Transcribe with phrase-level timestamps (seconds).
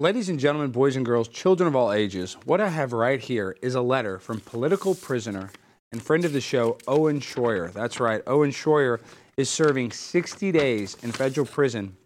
[0.00, 3.56] Ladies and gentlemen, boys and girls, children of all ages, what I have right here
[3.60, 5.50] is a letter from political prisoner
[5.90, 7.72] and friend of the show, Owen Shroyer.
[7.72, 9.00] That's right, Owen Shroyer
[9.36, 11.96] is serving 60 days in federal prison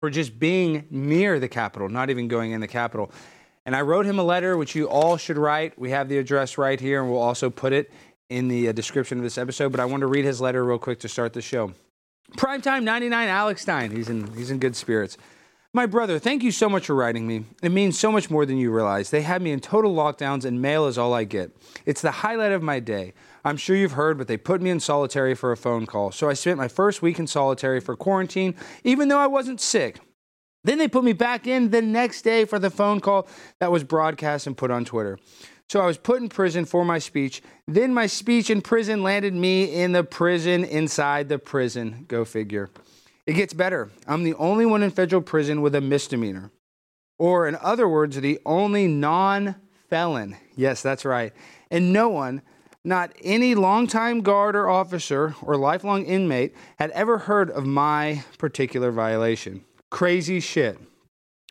[0.00, 3.10] for just being near the Capitol, not even going in the Capitol.
[3.64, 5.78] And I wrote him a letter, which you all should write.
[5.78, 7.90] We have the address right here, and we'll also put it
[8.28, 9.72] in the uh, description of this episode.
[9.72, 11.72] But I want to read his letter real quick to start the show.
[12.36, 13.92] Primetime 99, Alex Stein.
[13.92, 15.16] He's in, he's in good spirits.
[15.72, 17.44] My brother, thank you so much for writing me.
[17.62, 19.10] It means so much more than you realize.
[19.10, 21.56] They had me in total lockdowns, and mail is all I get.
[21.86, 23.14] It's the highlight of my day.
[23.44, 26.10] I'm sure you've heard, but they put me in solitary for a phone call.
[26.10, 30.00] So I spent my first week in solitary for quarantine, even though I wasn't sick.
[30.64, 33.28] Then they put me back in the next day for the phone call
[33.60, 35.20] that was broadcast and put on Twitter.
[35.68, 37.42] So I was put in prison for my speech.
[37.68, 42.06] Then my speech in prison landed me in the prison inside the prison.
[42.08, 42.70] Go figure.
[43.30, 43.90] It gets better.
[44.08, 46.50] I'm the only one in federal prison with a misdemeanor.
[47.16, 49.54] Or, in other words, the only non
[49.88, 50.36] felon.
[50.56, 51.32] Yes, that's right.
[51.70, 52.42] And no one,
[52.82, 58.90] not any longtime guard or officer or lifelong inmate, had ever heard of my particular
[58.90, 59.64] violation.
[59.92, 60.80] Crazy shit.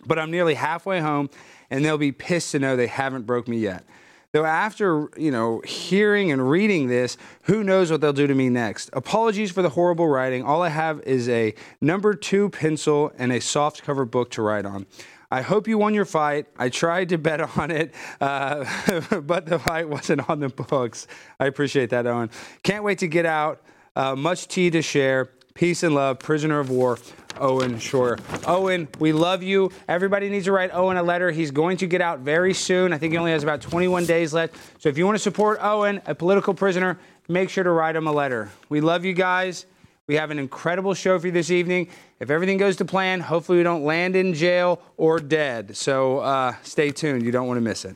[0.06, 1.30] But I'm nearly halfway home,
[1.70, 3.86] and they'll be pissed to know they haven't broke me yet.
[4.32, 8.50] Though after, you know, hearing and reading this, who knows what they'll do to me
[8.50, 8.92] next.
[8.94, 10.44] Apologies for the horrible writing.
[10.44, 14.66] All I have is a number two pencil and a soft cover book to write
[14.68, 14.86] on.
[15.32, 16.46] I hope you won your fight.
[16.58, 18.66] I tried to bet on it, uh,
[19.22, 21.08] but the fight wasn't on the books.
[21.40, 22.30] I appreciate that, Owen.
[22.62, 23.64] Can't wait to get out.
[23.96, 25.32] Uh, much tea to share.
[25.56, 26.98] Peace and love, prisoner of war,
[27.40, 28.20] Owen Shroyer.
[28.48, 29.72] Owen, we love you.
[29.88, 31.32] Everybody needs to write Owen a letter.
[31.32, 32.94] He's going to get out very soon.
[32.94, 34.56] I think he only has about 21 days left.
[34.82, 38.08] So if you want to support Owen, a political prisoner, make sure to write him
[38.08, 38.52] a letter.
[38.70, 39.66] We love you guys.
[40.08, 41.90] We have an incredible show for you this evening.
[42.20, 45.78] If everything goes to plan, hopefully we don't land in jail or dead.
[45.78, 47.24] So uh, stay tuned.
[47.24, 47.96] You don't want to miss it.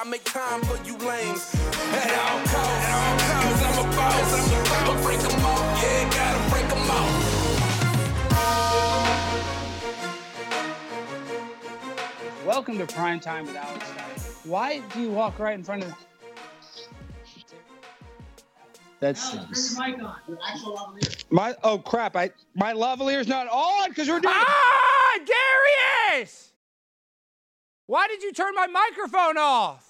[0.00, 1.54] I make time for you lames.
[1.54, 2.88] At all costs,
[3.44, 4.32] cause I'm a boss.
[4.72, 7.10] I'ma break them off, yeah, gotta break them off.
[12.46, 14.50] Welcome to Prime Time with Alex Stein.
[14.50, 15.94] Why do you walk right in front of
[19.00, 20.16] that's Alex, mic on.
[21.28, 22.16] My oh crap!
[22.16, 24.34] I my lavalier's not on because we're doing.
[24.34, 25.18] Ah,
[26.14, 26.54] Darius!
[27.84, 29.89] Why did you turn my microphone off?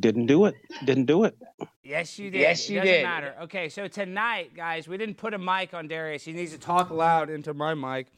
[0.00, 0.54] Didn't do it.
[0.84, 1.36] Didn't do it.
[1.82, 2.40] Yes, you did.
[2.40, 3.02] Yes, you it doesn't did.
[3.04, 3.34] matter.
[3.42, 6.24] Okay, so tonight, guys, we didn't put a mic on Darius.
[6.24, 8.08] He needs to talk loud into my mic.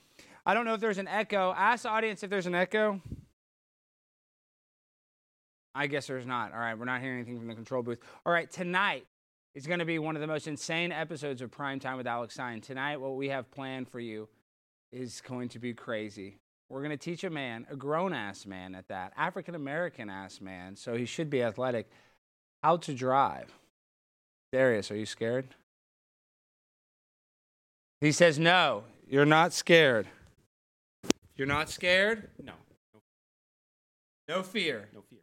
[0.47, 1.53] I don't know if there's an echo.
[1.57, 3.01] Ask the audience if there's an echo.
[5.75, 6.53] I guess there's not.
[6.53, 7.99] All right, we're not hearing anything from the control booth.
[8.25, 9.07] All right, tonight
[9.55, 12.35] is going to be one of the most insane episodes of Prime Time with Alex
[12.35, 12.63] Stein.
[12.63, 14.29] Tonight, what we have planned for you
[14.93, 16.39] is going to be crazy.
[16.69, 20.41] We're going to teach a man, a grown ass man at that, African American ass
[20.41, 21.89] man, so he should be athletic,
[22.63, 23.53] how to drive.
[24.53, 25.47] Darius, are you scared?
[28.01, 30.09] He says, No, you're not scared.
[31.37, 32.29] You're not scared?
[32.43, 32.53] No.
[34.29, 34.89] No fear.
[34.93, 35.21] No fear.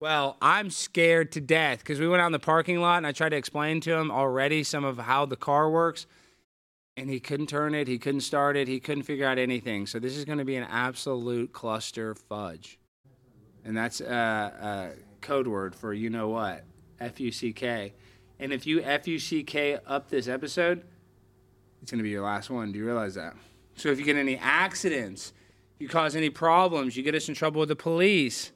[0.00, 3.12] Well, I'm scared to death because we went out in the parking lot and I
[3.12, 6.06] tried to explain to him already some of how the car works
[6.96, 9.86] and he couldn't turn it, he couldn't start it, he couldn't figure out anything.
[9.86, 12.78] So this is going to be an absolute cluster fudge.
[13.64, 16.64] And that's a, a code word for you know what,
[17.00, 17.94] F U C K.
[18.38, 20.82] And if you F U C K up this episode,
[21.80, 22.72] it's going to be your last one.
[22.72, 23.34] Do you realize that?
[23.74, 25.32] So if you get any accidents,
[25.78, 28.52] you cause any problems, you get us in trouble with the police,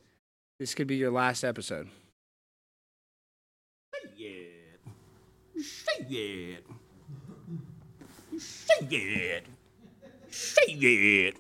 [0.59, 1.89] this could be your last episode.
[3.95, 5.63] Say it.
[5.63, 6.67] Say it.
[8.39, 9.47] Say it.
[10.31, 11.37] Say it.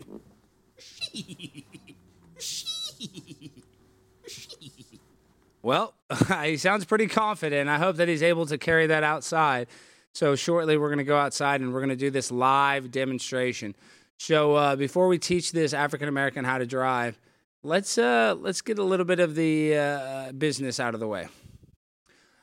[5.66, 5.94] Well,
[6.44, 7.68] he sounds pretty confident.
[7.68, 9.66] I hope that he's able to carry that outside.
[10.12, 13.74] So shortly, we're going to go outside and we're going to do this live demonstration.
[14.16, 17.18] So uh, before we teach this African American how to drive,
[17.64, 21.26] let's uh, let's get a little bit of the uh, business out of the way.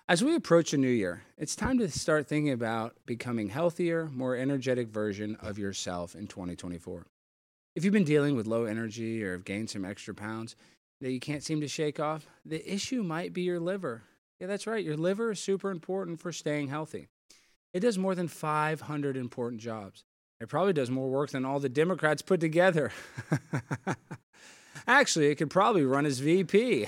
[0.09, 4.35] As we approach a new year, it's time to start thinking about becoming healthier, more
[4.35, 7.07] energetic version of yourself in 2024.
[7.73, 10.57] If you've been dealing with low energy or have gained some extra pounds
[10.99, 14.03] that you can't seem to shake off, the issue might be your liver.
[14.41, 14.83] Yeah, that's right.
[14.83, 17.07] Your liver is super important for staying healthy.
[17.71, 20.03] It does more than 500 important jobs.
[20.41, 22.91] It probably does more work than all the Democrats put together.
[24.85, 26.87] Actually, it could probably run as VP.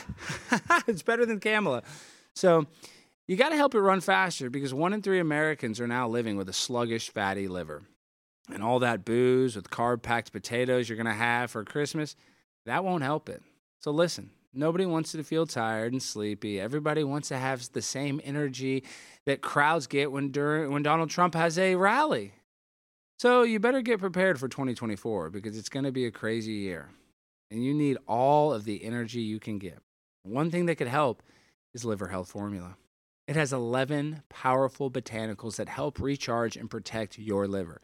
[0.86, 1.82] it's better than Kamala.
[2.36, 2.68] So,
[3.28, 6.38] You got to help it run faster because one in three Americans are now living
[6.38, 7.84] with a sluggish, fatty liver.
[8.54, 12.16] And all that booze with carb packed potatoes you're going to have for Christmas,
[12.68, 13.42] that won't help it.
[13.80, 16.60] So listen, nobody wants to feel tired and sleepy.
[16.60, 18.84] Everybody wants to have the same energy
[19.26, 22.34] that crowds get when, during, when Donald Trump has a rally.
[23.18, 26.90] So you better get prepared for 2024 because it's going to be a crazy year.
[27.50, 29.80] And you need all of the energy you can get.
[30.24, 31.24] One thing that could help
[31.74, 32.76] is Liver Health Formula.
[33.28, 37.82] It has 11 powerful botanicals that help recharge and protect your liver.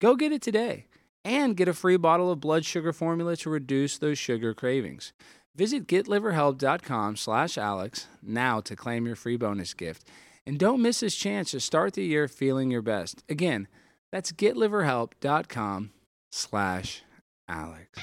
[0.00, 0.86] Go get it today
[1.24, 5.12] and get a free bottle of blood sugar formula to reduce those sugar cravings.
[5.56, 10.06] Visit getliverhelp.com slash Alex now to claim your free bonus gift.
[10.46, 13.24] And don't miss this chance to start the year feeling your best.
[13.28, 13.66] Again,
[14.12, 15.90] that's getliverhelp.com
[16.30, 17.02] slash
[17.48, 17.98] Alex.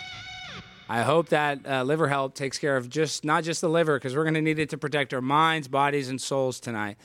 [0.93, 4.15] I hope that uh, liver help takes care of just not just the liver because
[4.15, 6.97] we're going to need it to protect our minds, bodies, and souls tonight.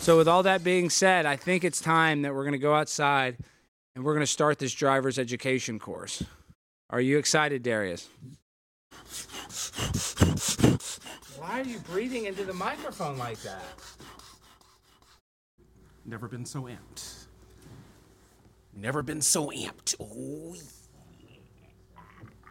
[0.00, 2.74] So, with all that being said, I think it's time that we're going to go
[2.74, 3.36] outside
[3.94, 6.24] and we're going to start this driver's education course.
[6.90, 8.08] Are you excited, Darius?
[11.38, 13.62] Why are you breathing into the microphone like that?
[16.04, 17.26] Never been so amped.
[18.74, 19.94] Never been so amped.
[20.00, 20.56] Oh,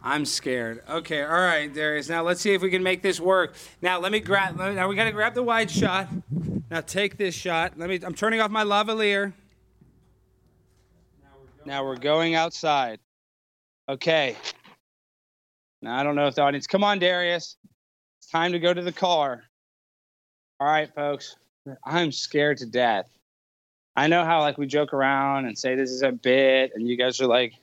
[0.02, 0.82] I'm scared.
[0.88, 2.08] Okay, all right, Darius.
[2.08, 3.54] Now let's see if we can make this work.
[3.82, 4.56] Now let me grab.
[4.56, 6.08] Now we gotta grab the wide shot.
[6.70, 7.74] Now take this shot.
[7.76, 7.98] Let me.
[8.04, 9.32] I'm turning off my lavalier.
[11.64, 13.00] Now we're going outside.
[13.88, 14.36] Okay.
[15.82, 16.66] Now I don't know if the audience.
[16.66, 17.56] Come on, Darius.
[18.20, 19.42] It's time to go to the car.
[20.60, 21.36] All right, folks.
[21.84, 23.08] I'm scared to death.
[23.96, 26.96] I know how like we joke around and say this is a bit, and you
[26.96, 27.54] guys are like,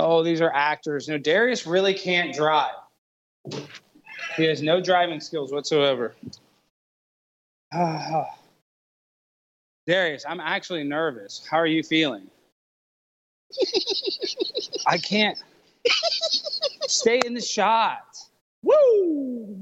[0.00, 1.08] oh, these are actors.
[1.08, 2.74] No, Darius really can't drive.
[4.36, 6.14] He has no driving skills whatsoever.
[7.72, 8.26] Ah.
[9.86, 11.46] Darius, I'm actually nervous.
[11.50, 12.28] How are you feeling?
[14.86, 15.36] I can't
[16.86, 18.18] stay in the shot.
[18.62, 19.56] Woo!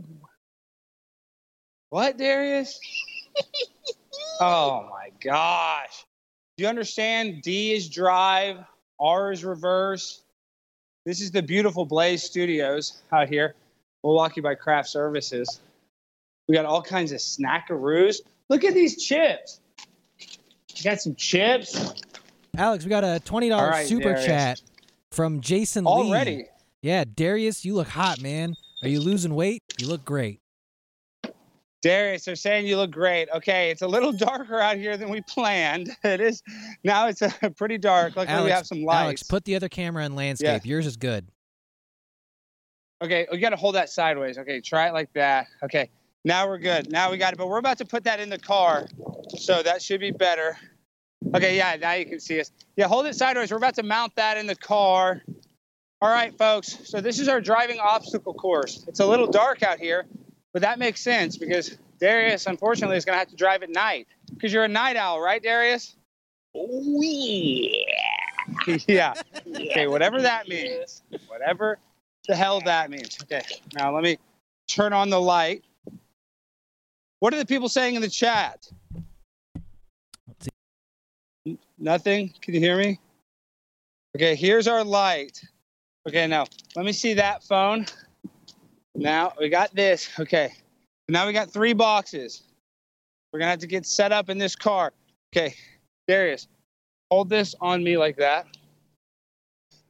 [1.90, 2.79] What, Darius?
[4.40, 6.05] Oh my gosh.
[6.56, 7.43] Do you understand?
[7.43, 8.58] D is drive,
[9.00, 10.23] R is reverse.
[11.09, 13.55] This is the beautiful Blaze Studios out here,
[14.05, 15.59] Milwaukee by Craft Services.
[16.47, 18.17] We got all kinds of snackaroos.
[18.51, 19.59] Look at these chips.
[20.19, 21.95] You got some chips.
[22.59, 24.27] Alex, we got a twenty dollars right, super Darius.
[24.27, 24.63] chat
[25.11, 25.91] from Jason Lee.
[25.91, 26.45] Already.
[26.83, 28.55] Yeah, Darius, you look hot, man.
[28.83, 29.63] Are you losing weight?
[29.81, 30.43] You look great.
[31.83, 33.29] Darius, they're saying you look great.
[33.35, 35.91] Okay, it's a little darker out here than we planned.
[36.05, 36.43] It is
[36.85, 37.09] now.
[37.09, 38.17] It's uh pretty dark.
[38.17, 39.03] Luckily, Alex, we have some lights.
[39.03, 40.65] Alex, put the other camera in landscape.
[40.65, 41.29] Yours is good.
[43.03, 44.39] Okay, we got to hold that sideways.
[44.39, 45.47] Okay, try it like that.
[45.63, 45.91] Okay,
[46.25, 46.91] now we're good.
[46.91, 47.37] Now we got it.
[47.37, 48.87] But we're about to put that in the car,
[49.37, 50.57] so that should be better.
[51.35, 52.51] Okay, yeah, now you can see us.
[52.77, 53.51] Yeah, hold it sideways.
[53.51, 55.23] We're about to mount that in the car.
[56.01, 56.79] All right, folks.
[56.85, 58.85] So this is our driving obstacle course.
[58.89, 60.07] It's a little dark out here,
[60.53, 64.06] but that makes sense because Darius, unfortunately, is going to have to drive at night
[64.33, 65.97] because you're a night owl, right, Darius?
[66.55, 68.75] oh yeah.
[68.89, 69.15] yeah.
[69.47, 71.03] Okay, whatever that means.
[71.27, 71.79] Whatever
[72.27, 73.19] the hell that means.
[73.23, 73.43] Okay,
[73.75, 74.19] now let me
[74.67, 75.65] turn on the light.
[77.21, 78.69] What are the people saying in the chat?
[80.26, 80.50] Let's see.
[81.47, 82.33] N- Nothing?
[82.40, 82.99] Can you hear me?
[84.17, 85.43] Okay, here's our light.
[86.07, 87.87] Okay, now let me see that phone.
[88.99, 90.11] Now we got this.
[90.19, 90.52] Okay,
[91.09, 92.43] now we got three boxes.
[93.33, 94.93] We're gonna have to get set up in this car.
[95.33, 95.55] Okay,
[96.09, 96.49] Darius,
[97.11, 98.47] hold this on me like that.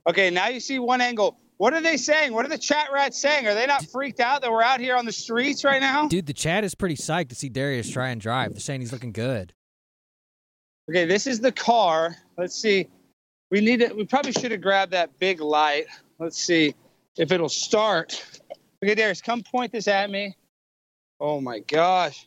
[0.07, 1.39] Okay, now you see one angle.
[1.57, 2.33] What are they saying?
[2.33, 3.47] What are the chat rats saying?
[3.49, 6.07] Are they not freaked out that we're out here on the streets right now?
[6.07, 8.53] Dude, the chat is pretty psyched to see Darius try and drive.
[8.53, 9.53] They're saying he's looking good.
[10.89, 12.17] Okay, this is the car.
[12.37, 12.89] Let's see.
[13.51, 13.97] We need it.
[13.97, 15.87] We probably should have grabbed that big light.
[16.19, 16.75] Let's see
[17.17, 18.25] if it'll start.
[18.83, 20.37] Okay, Darius, come point this at me.
[21.21, 22.27] Oh my gosh.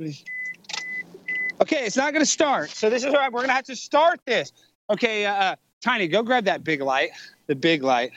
[0.00, 2.70] Okay, it's not going to start.
[2.70, 3.32] So this is right.
[3.32, 4.52] We're going to have to start this.
[4.90, 7.10] Okay, uh, Tiny, go grab that big light.
[7.48, 8.12] The big light.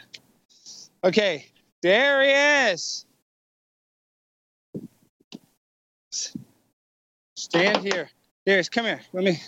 [1.04, 1.48] Okay,
[1.82, 3.06] Darius.
[7.36, 8.10] Stand here.
[8.46, 9.02] Darius, come here.
[9.14, 9.42] Let me.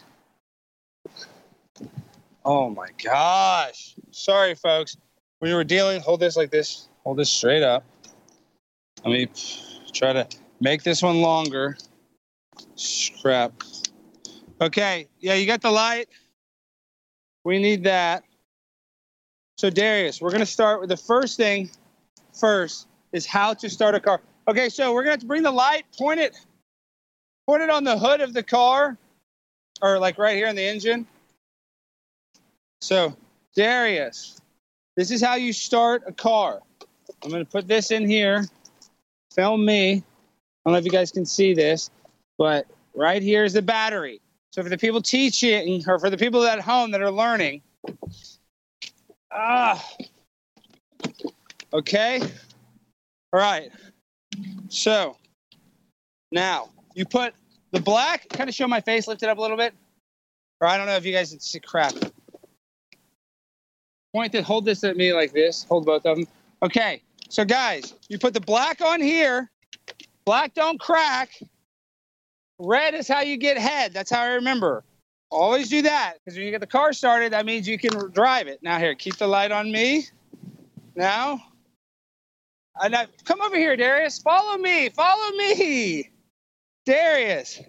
[2.44, 3.96] Oh my gosh.
[4.10, 4.98] Sorry, folks.
[5.39, 6.89] When you were dealing, hold this like this.
[7.07, 7.85] Hold this straight up.
[9.05, 9.29] Let me
[9.93, 10.27] try to
[10.59, 11.77] make this one longer.
[13.21, 13.53] Crap.
[14.59, 15.07] Okay.
[15.21, 16.09] Yeah, you got the light.
[17.45, 18.25] We need that.
[19.57, 21.69] So, Darius, we're going to start with the first thing
[22.37, 24.19] first is how to start a car.
[24.49, 26.35] Okay, so we're going to have to bring the light, point it
[27.47, 28.97] put it on the hood of the car,
[29.81, 31.07] or like right here in the engine.
[32.81, 33.15] So,
[33.55, 34.41] Darius,
[34.97, 36.63] this is how you start a car.
[37.23, 38.45] I'm going to put this in here.
[39.33, 39.93] Film me.
[39.93, 40.01] I
[40.65, 41.89] don't know if you guys can see this,
[42.37, 44.19] but right here is the battery.
[44.51, 47.61] So for the people teaching, or for the people at home that are learning,
[49.31, 49.85] ah,
[51.73, 52.21] okay,
[53.31, 53.71] all right.
[54.69, 55.17] So
[56.31, 57.33] now you put
[57.71, 58.27] the black.
[58.29, 59.07] Kind of show my face.
[59.07, 59.73] Lift it up a little bit.
[60.59, 61.93] Or I don't know if you guys can see crap.
[64.13, 64.43] Point it.
[64.43, 65.63] Hold this at me like this.
[65.65, 66.27] Hold both of them.
[66.61, 67.03] Okay.
[67.29, 69.49] So guys, you put the black on here.
[70.25, 71.31] Black don't crack.
[72.59, 73.93] Red is how you get head.
[73.93, 74.83] That's how I remember.
[75.29, 78.47] Always do that because when you get the car started, that means you can drive
[78.47, 78.59] it.
[78.63, 80.05] Now here, keep the light on me.
[80.95, 81.41] Now,
[82.81, 84.19] and now come over here, Darius.
[84.19, 84.89] Follow me.
[84.89, 86.09] Follow me,
[86.85, 87.61] Darius.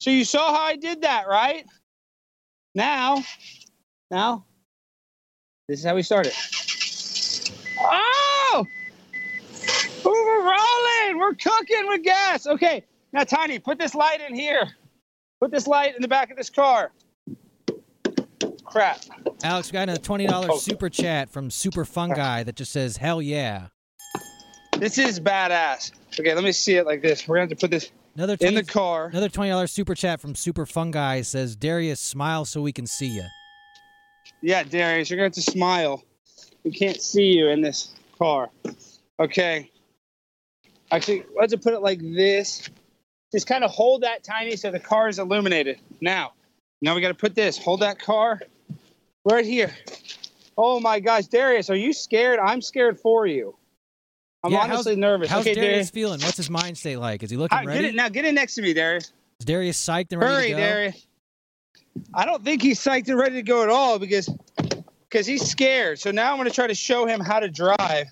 [0.00, 1.64] So you saw how I did that, right?
[2.74, 3.22] Now,
[4.10, 4.44] now,
[5.68, 6.32] this is how we started.
[7.80, 8.23] Oh!
[10.06, 11.18] Ooh, we're rolling.
[11.18, 12.46] We're cooking with gas.
[12.46, 12.84] Okay.
[13.12, 14.68] Now, Tiny, put this light in here.
[15.40, 16.92] Put this light in the back of this car.
[18.64, 19.00] Crap.
[19.42, 20.58] Alex, we got a twenty dollars oh.
[20.58, 23.68] super chat from Super Fungi that just says "Hell yeah."
[24.78, 25.92] This is badass.
[26.18, 27.28] Okay, let me see it like this.
[27.28, 29.06] We're going to have to put this Another in the car.
[29.06, 33.08] another twenty dollars super chat from Super Fungi says Darius, smile so we can see
[33.08, 33.24] you.
[34.40, 36.04] Yeah, Darius, you're going to have to smile.
[36.64, 38.50] We can't see you in this car.
[39.18, 39.70] Okay.
[40.94, 42.68] Actually, let's put it like this.
[43.32, 45.78] Just kind of hold that tiny so the car is illuminated.
[46.00, 46.32] Now,
[46.80, 47.58] now we got to put this.
[47.58, 48.40] Hold that car
[49.24, 49.74] right here.
[50.56, 52.38] Oh my gosh, Darius, are you scared?
[52.38, 53.56] I'm scared for you.
[54.44, 55.28] I'm Yeah, how's- honestly nervous.
[55.28, 55.90] How's okay, Darius Darius.
[55.90, 56.20] feeling?
[56.20, 57.24] What's his mind state like?
[57.24, 57.80] Is he looking right, ready?
[57.82, 58.08] get it now.
[58.08, 59.10] Get in next to me, Darius.
[59.40, 60.56] Is Darius psyched and ready Hurry, to go?
[60.58, 61.06] Hurry, Darius.
[62.14, 64.28] I don't think he's psyched and ready to go at all because
[65.08, 65.98] because he's scared.
[65.98, 68.06] So now I'm going to try to show him how to drive.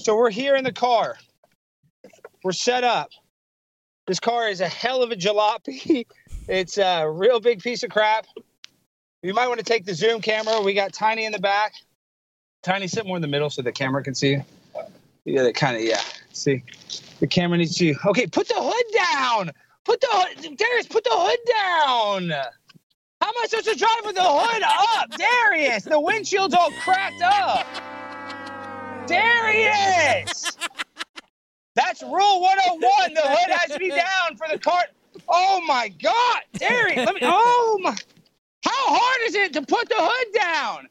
[0.00, 1.16] So we're here in the car.
[2.42, 3.10] We're set up.
[4.06, 6.06] This car is a hell of a jalopy.
[6.50, 8.26] It's a real big piece of crap.
[9.22, 10.62] You might want to take the zoom camera.
[10.62, 11.74] We got Tiny in the back.
[12.62, 14.44] Tiny, sit more in the middle so the camera can see you.
[15.26, 16.00] Yeah, that kind of yeah.
[16.32, 16.62] See,
[17.20, 17.94] the camera needs to.
[18.06, 19.50] Okay, put the hood down.
[19.84, 20.86] Put the hood, Darius.
[20.86, 22.30] Put the hood down.
[23.20, 25.84] How am I supposed to drive with the hood up, Darius?
[25.84, 27.66] The windshield's all cracked up.
[29.06, 30.56] Darius.
[31.78, 33.14] That's rule 101.
[33.14, 34.86] The hood has to be down for the cart.
[35.28, 37.06] Oh my God, Darius.
[37.06, 37.20] Let me.
[37.22, 37.90] Oh my.
[38.64, 40.88] How hard is it to put the hood down?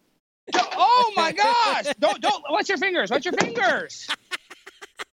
[0.55, 1.93] Oh my gosh!
[1.99, 2.41] Don't don't.
[2.47, 3.11] What's your fingers?
[3.11, 4.07] What's your fingers?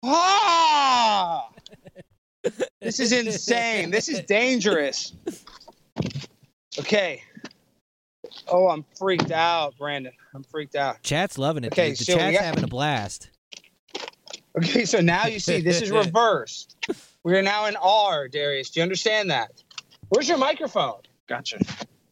[0.02, 1.48] Ah!
[2.80, 3.90] This is insane.
[3.90, 5.12] This is dangerous.
[6.78, 7.22] Okay.
[8.48, 10.12] Oh, I'm freaked out, Brandon.
[10.34, 11.02] I'm freaked out.
[11.02, 11.72] Chat's loving it.
[11.72, 11.98] Okay, dude.
[11.98, 13.29] The so chat's got- having a blast.
[14.58, 16.76] Okay, so now you see this is reversed.
[17.22, 18.70] We are now in R, Darius.
[18.70, 19.62] Do you understand that?
[20.08, 21.00] Where's your microphone?
[21.28, 21.60] Gotcha.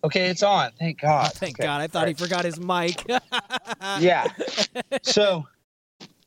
[0.05, 0.71] Okay, it's on.
[0.79, 1.33] Thank God.
[1.33, 1.67] Thank Okay.
[1.67, 1.81] God.
[1.81, 3.05] I thought he forgot his mic.
[3.99, 4.29] yeah.
[5.03, 5.47] So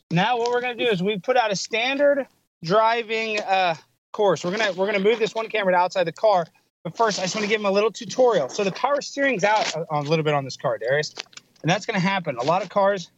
[0.09, 2.27] now what we're gonna do is we put out a standard
[2.63, 3.75] driving uh,
[4.11, 4.43] course.
[4.43, 6.45] We're gonna we're gonna move this one camera to outside the car.
[6.83, 8.49] But first, I just want to give him a little tutorial.
[8.49, 11.13] So the power steering's out a, a little bit on this car, Darius,
[11.61, 12.35] and that's gonna happen.
[12.37, 13.11] A lot of cars,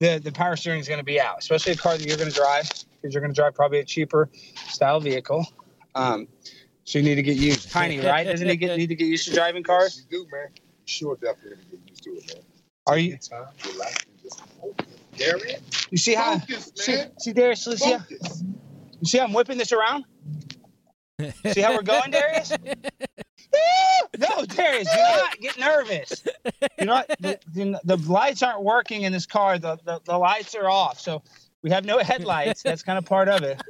[0.00, 2.68] the the power steering is gonna be out, especially a car that you're gonna drive
[3.00, 4.28] because you're gonna drive probably a cheaper
[4.68, 5.46] style vehicle.
[5.94, 6.28] Um,
[6.84, 7.70] so you need to get used.
[7.70, 8.24] Tiny, right?
[8.24, 10.04] Doesn't he get need to get used to driving cars?
[10.10, 10.48] You do, man.
[10.86, 12.44] Sure, definitely get used to it, man.
[12.86, 13.12] Are you?
[13.12, 14.86] Take time, relax, and just focus.
[15.16, 15.60] Darian,
[15.90, 16.38] You see how?
[16.40, 17.10] focus, See, man.
[17.20, 20.04] see Darius, see how, you see how I'm whipping this around?
[21.52, 22.52] See how we're going, Darius?
[24.18, 26.24] no, Darius, do not get nervous.
[26.78, 29.58] You know, the, the, the lights aren't working in this car.
[29.58, 31.00] The, the, the lights are off.
[31.00, 31.22] So
[31.62, 32.62] we have no headlights.
[32.62, 33.60] That's kind of part of it.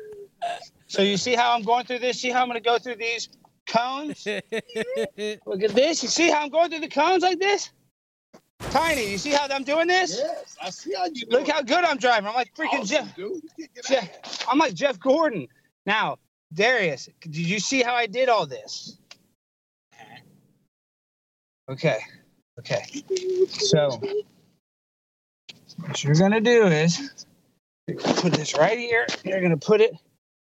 [0.87, 2.21] So you see how I'm going through this?
[2.21, 3.29] See how I'm going to go through these
[3.67, 4.27] cones?
[4.27, 6.03] Look at this.
[6.03, 7.71] You see how I'm going through the cones like this?
[8.71, 10.17] Tiny, you see how I'm doing this?
[10.17, 12.29] Yes, I see how you Look how good I'm driving.
[12.29, 13.17] I'm like freaking awesome, Jeff.
[13.17, 13.43] dude.
[13.57, 14.47] You get Jeff.
[14.49, 15.49] I'm like Jeff Gordon.
[15.87, 16.19] Now,
[16.53, 18.99] Darius, did you see how I did all this?
[21.71, 21.99] Okay.
[22.59, 22.85] Okay.
[23.49, 24.01] So,
[25.79, 27.27] what you're to do is
[27.89, 29.07] gonna put this right here.
[29.25, 29.95] You're to put it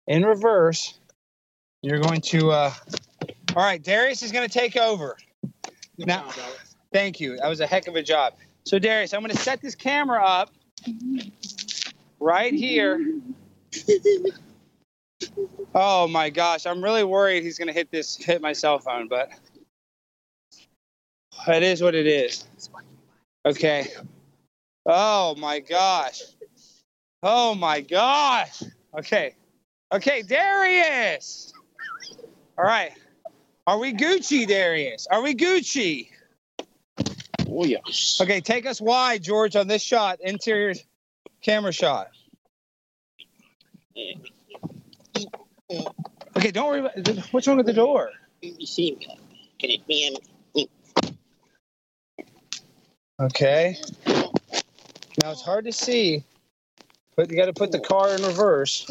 [0.08, 1.00] in reverse.
[1.82, 2.74] You're going to, uh,
[3.56, 5.16] all right, Darius is to take over.
[5.98, 6.30] Now,
[6.92, 7.38] thank you.
[7.38, 8.34] That was a heck of a job.
[8.66, 10.52] So, Darius, I'm to set this camera up
[12.20, 13.20] right here.
[15.74, 19.30] Oh my gosh, I'm really worried he's gonna hit this, hit my cell phone, but
[21.56, 22.46] it is what it is.
[23.46, 23.88] Okay.
[24.86, 26.22] Oh my gosh.
[27.24, 28.64] Oh my gosh.
[28.98, 29.36] Okay.
[29.92, 31.54] Okay, Darius.
[32.58, 32.92] All right.
[33.66, 35.08] Are we Gucci, Darius?
[35.10, 36.10] Are we Gucci?
[37.50, 38.20] Oh yes.
[38.22, 40.74] Okay, take us wide, George, on this shot, interior
[41.42, 42.08] camera shot.
[46.36, 48.12] Okay, don't worry about what's wrong with the door.
[48.42, 49.08] You see me?
[49.60, 50.16] Can it be in?
[53.20, 53.76] Okay.
[54.06, 56.24] Now it's hard to see,
[57.16, 58.86] but you got to put the car in reverse.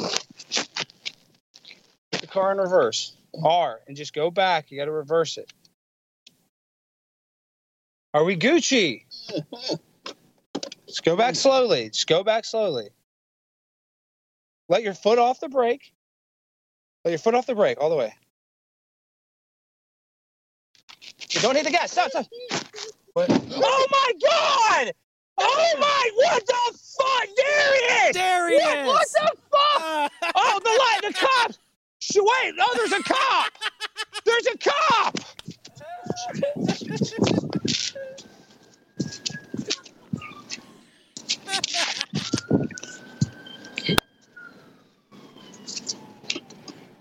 [2.10, 3.12] Put the car in reverse.
[3.44, 4.70] R, and just go back.
[4.70, 5.52] You got to reverse it.
[8.14, 9.04] Are we Gucci?
[10.86, 11.90] Just go back slowly.
[11.90, 12.88] Just go back slowly.
[14.68, 15.92] Let your foot off the brake.
[17.04, 18.12] Let your foot off the brake all the way.
[21.28, 21.92] Don't hit the gas.
[21.92, 22.26] Stop, stop.
[23.16, 23.30] What?
[23.30, 24.92] Oh my God!
[25.38, 26.10] Oh my!
[26.16, 28.12] What the fuck, Darius?
[28.12, 28.62] Darius!
[28.62, 30.12] What, what the fuck?
[30.34, 31.58] Oh, the light, the cops!
[31.98, 33.52] Sh- Wait, no, there's a cop!
[34.26, 35.18] There's a cop!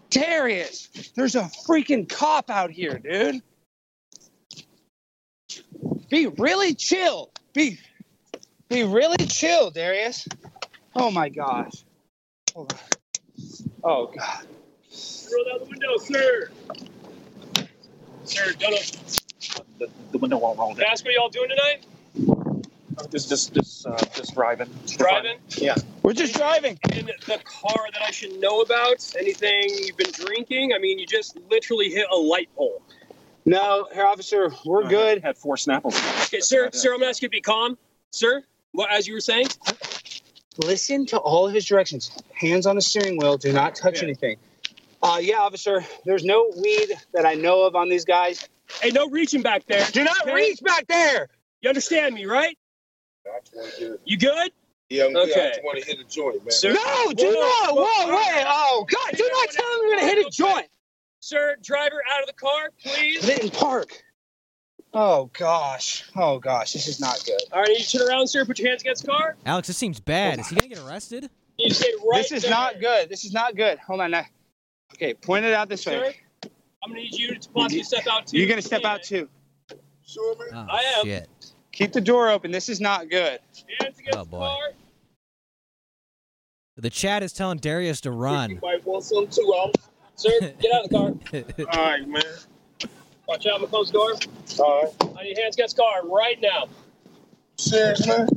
[0.10, 3.42] Darius, there's a freaking cop out here, dude.
[6.10, 7.32] Be really chill.
[7.54, 7.80] Be
[8.70, 10.28] be really chill, Darius.
[10.96, 11.84] Oh my gosh.
[12.54, 12.80] Hold on.
[13.84, 14.46] Oh god.
[15.34, 16.50] Roll down the window, sir.
[18.24, 18.92] Sir, don't
[19.78, 20.86] The, the window won't roll down.
[20.90, 21.86] ask what y'all doing tonight.
[23.12, 24.70] Just, just, just, uh, just driving.
[24.88, 25.76] Driving Yeah.
[26.02, 26.80] We're just driving.
[26.94, 29.14] in the car that I should know about.
[29.20, 30.72] Anything you've been drinking?
[30.74, 32.82] I mean, you just literally hit a light pole.
[33.46, 35.24] No, Herr Officer, we're I good.
[35.24, 35.96] Had four Snapples.
[36.28, 37.78] Okay, sir, sir, I'm gonna ask you to be calm,
[38.12, 38.44] sir.
[38.72, 39.48] What, as you were saying?
[40.58, 42.12] Listen to all of his directions.
[42.34, 43.38] Hands on the steering wheel.
[43.38, 44.06] Do not touch Yeah.
[44.06, 44.38] anything.
[45.04, 45.86] Uh, yeah, officer.
[46.06, 48.48] There's no weed that I know of on these guys.
[48.82, 49.86] Hey, no reaching back there.
[49.92, 50.34] Do not Okay?
[50.34, 51.28] reach back there.
[51.62, 52.58] You understand me, right?
[53.28, 54.00] I just want to get.
[54.06, 54.52] You good?
[54.90, 55.30] Yeah, I'm good.
[55.38, 56.52] I just want to hit a joint, man.
[56.52, 57.76] Sir, No, do Whoa, not.
[57.76, 58.16] whoa, Whoa, whoa.
[58.16, 58.46] wait.
[58.48, 59.12] Oh God!
[59.18, 60.68] Do not tell him you're gonna hit a joint.
[61.26, 63.26] Sir, driver, out of the car, please.
[63.26, 64.04] Didn't park.
[64.94, 66.04] Oh gosh.
[66.16, 66.74] Oh gosh.
[66.74, 67.42] This is not good.
[67.52, 68.46] All right, you turn around, sir.
[68.46, 69.36] Put your hands against the car.
[69.46, 70.40] Alex, this seems bad.
[70.40, 71.30] Is he gonna get arrested?
[71.58, 72.52] You stay right this is there.
[72.52, 73.10] not good.
[73.10, 73.78] This is not good.
[73.80, 74.12] Hold on.
[74.12, 74.24] Now.
[74.94, 76.16] Okay, point it out this Sir, way.
[76.84, 78.38] I'm gonna need you to possibly step out too.
[78.38, 79.28] You're gonna step out too.
[80.06, 80.68] Sure, man.
[80.70, 81.06] Oh I am.
[81.06, 81.30] shit.
[81.72, 82.52] Keep the door open.
[82.52, 83.40] This is not good.
[83.82, 84.38] Hands against Oh, the boy.
[84.40, 84.58] car.
[86.78, 88.62] The chat is telling Darius to run.
[90.24, 90.40] You might want some too.
[90.40, 91.78] Sir, get out of the car.
[91.78, 92.22] All right, man.
[93.28, 94.14] Watch out, I'm the door.
[94.60, 95.18] All right.
[95.20, 96.68] I need hands against car right now.
[97.58, 98.28] Serious, man?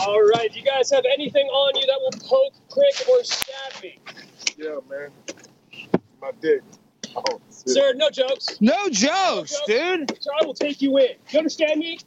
[0.00, 3.82] All right, do you guys have anything on you that will poke, prick, or stab
[3.82, 3.98] me?
[4.56, 5.10] Yeah, man.
[6.20, 6.62] My dick.
[7.16, 7.40] Oh.
[7.48, 8.60] Sir, no jokes.
[8.60, 10.10] No jokes, dude.
[10.22, 11.16] Sir, I will take you in.
[11.30, 11.98] You understand me?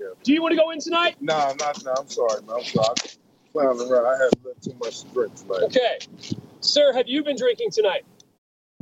[0.00, 0.06] Yeah.
[0.22, 1.16] Do you want to go in tonight?
[1.20, 2.56] Nah, not, nah, I'm sorry, man.
[2.56, 2.86] I'm sorry.
[2.88, 4.06] I'm clowning around.
[4.06, 5.62] I had a little too much to drink tonight.
[5.64, 5.98] Okay.
[6.60, 8.04] Sir, have you been drinking tonight?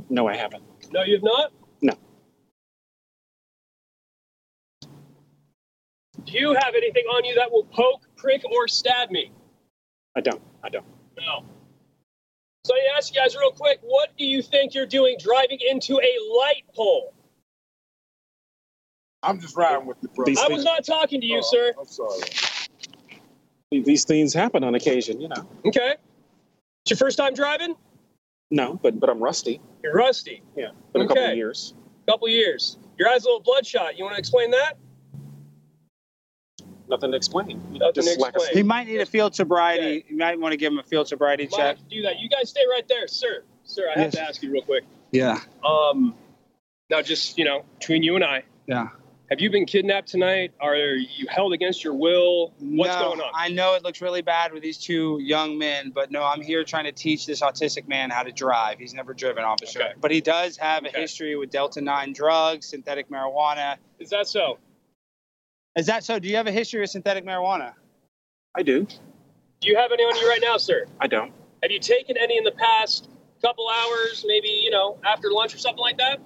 [0.09, 0.63] No, I haven't.
[0.91, 1.51] No, you have not?
[1.81, 1.93] No.
[6.25, 9.31] Do you have anything on you that will poke, prick, or stab me?
[10.15, 10.41] I don't.
[10.63, 10.85] I don't.
[11.17, 11.45] No.
[12.65, 15.95] So I ask you guys real quick, what do you think you're doing driving into
[15.95, 17.13] a light pole?
[19.21, 20.25] I'm just riding with the bro.
[20.25, 21.73] These I was not talking to you, oh, sir.
[21.79, 22.21] I'm sorry.
[23.71, 25.47] These things happen on occasion, you know.
[25.65, 25.95] Okay.
[26.83, 27.75] It's your first time driving?
[28.53, 29.59] No, but but I'm rusty.
[29.83, 30.43] You're rusty.
[30.55, 31.31] Yeah, been a couple Okay.
[31.31, 31.73] of years.
[32.07, 32.77] Couple years.
[32.99, 33.97] Your eyes a little bloodshot.
[33.97, 34.77] You want to explain that?
[36.87, 37.49] Nothing to explain.
[37.71, 38.57] You Nothing just to lack of explain.
[38.57, 40.05] He might need a field sobriety.
[40.07, 41.77] You might want to give him a field sobriety Might check.
[41.77, 42.19] have to do that.
[42.19, 43.43] You guys stay right there, sir.
[43.63, 44.83] Sir, I have to ask you real quick.
[45.11, 45.39] Yeah.
[45.65, 46.13] Um,
[46.91, 48.89] now just you know, between you and I, Yeah.
[49.33, 50.53] Have you been kidnapped tonight?
[50.59, 52.53] Are you held against your will?
[52.59, 53.31] What's no, going on?
[53.33, 56.63] I know it looks really bad with these two young men, but no, I'm here
[56.63, 58.77] trying to teach this autistic man how to drive.
[58.77, 59.81] He's never driven, officer.
[59.81, 59.93] Okay.
[59.99, 63.77] But he does have a history with Delta 9 drugs, synthetic marijuana.
[63.97, 64.59] Is that so?
[65.75, 66.19] Is that so?
[66.19, 67.73] Do you have a history of synthetic marijuana?
[68.55, 68.85] I do.
[68.85, 70.85] Do you have any on you right now, sir?
[71.01, 71.33] I don't.
[71.63, 73.09] Have you taken any in the past
[73.41, 76.19] couple hours, maybe you know after lunch or something like that?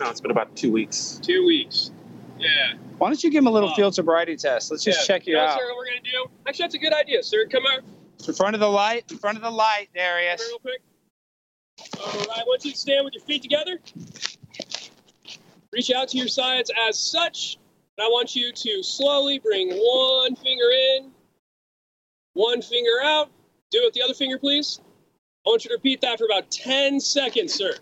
[0.00, 1.20] No, it's been about two weeks.
[1.22, 1.90] Two weeks.
[2.38, 2.74] Yeah.
[2.98, 4.70] Why don't you give him a little field sobriety test?
[4.70, 5.06] Let's just Yeah.
[5.06, 5.58] check you know, out.
[5.58, 6.30] Sir, what we're gonna do?
[6.46, 7.46] Actually, that's a good idea, sir.
[7.46, 7.80] Come out
[8.26, 9.10] In front of the light.
[9.10, 10.42] In front of the light, Darius.
[10.48, 10.80] real quick.
[12.00, 13.78] All right, I want you to stand with your feet together.
[15.72, 17.58] Reach out to your sides as such.
[17.98, 21.12] And I want you to slowly bring one finger in,
[22.32, 23.30] one finger out.
[23.70, 24.80] Do it with the other finger, please.
[25.46, 27.76] I want you to repeat that for about 10 seconds, sir.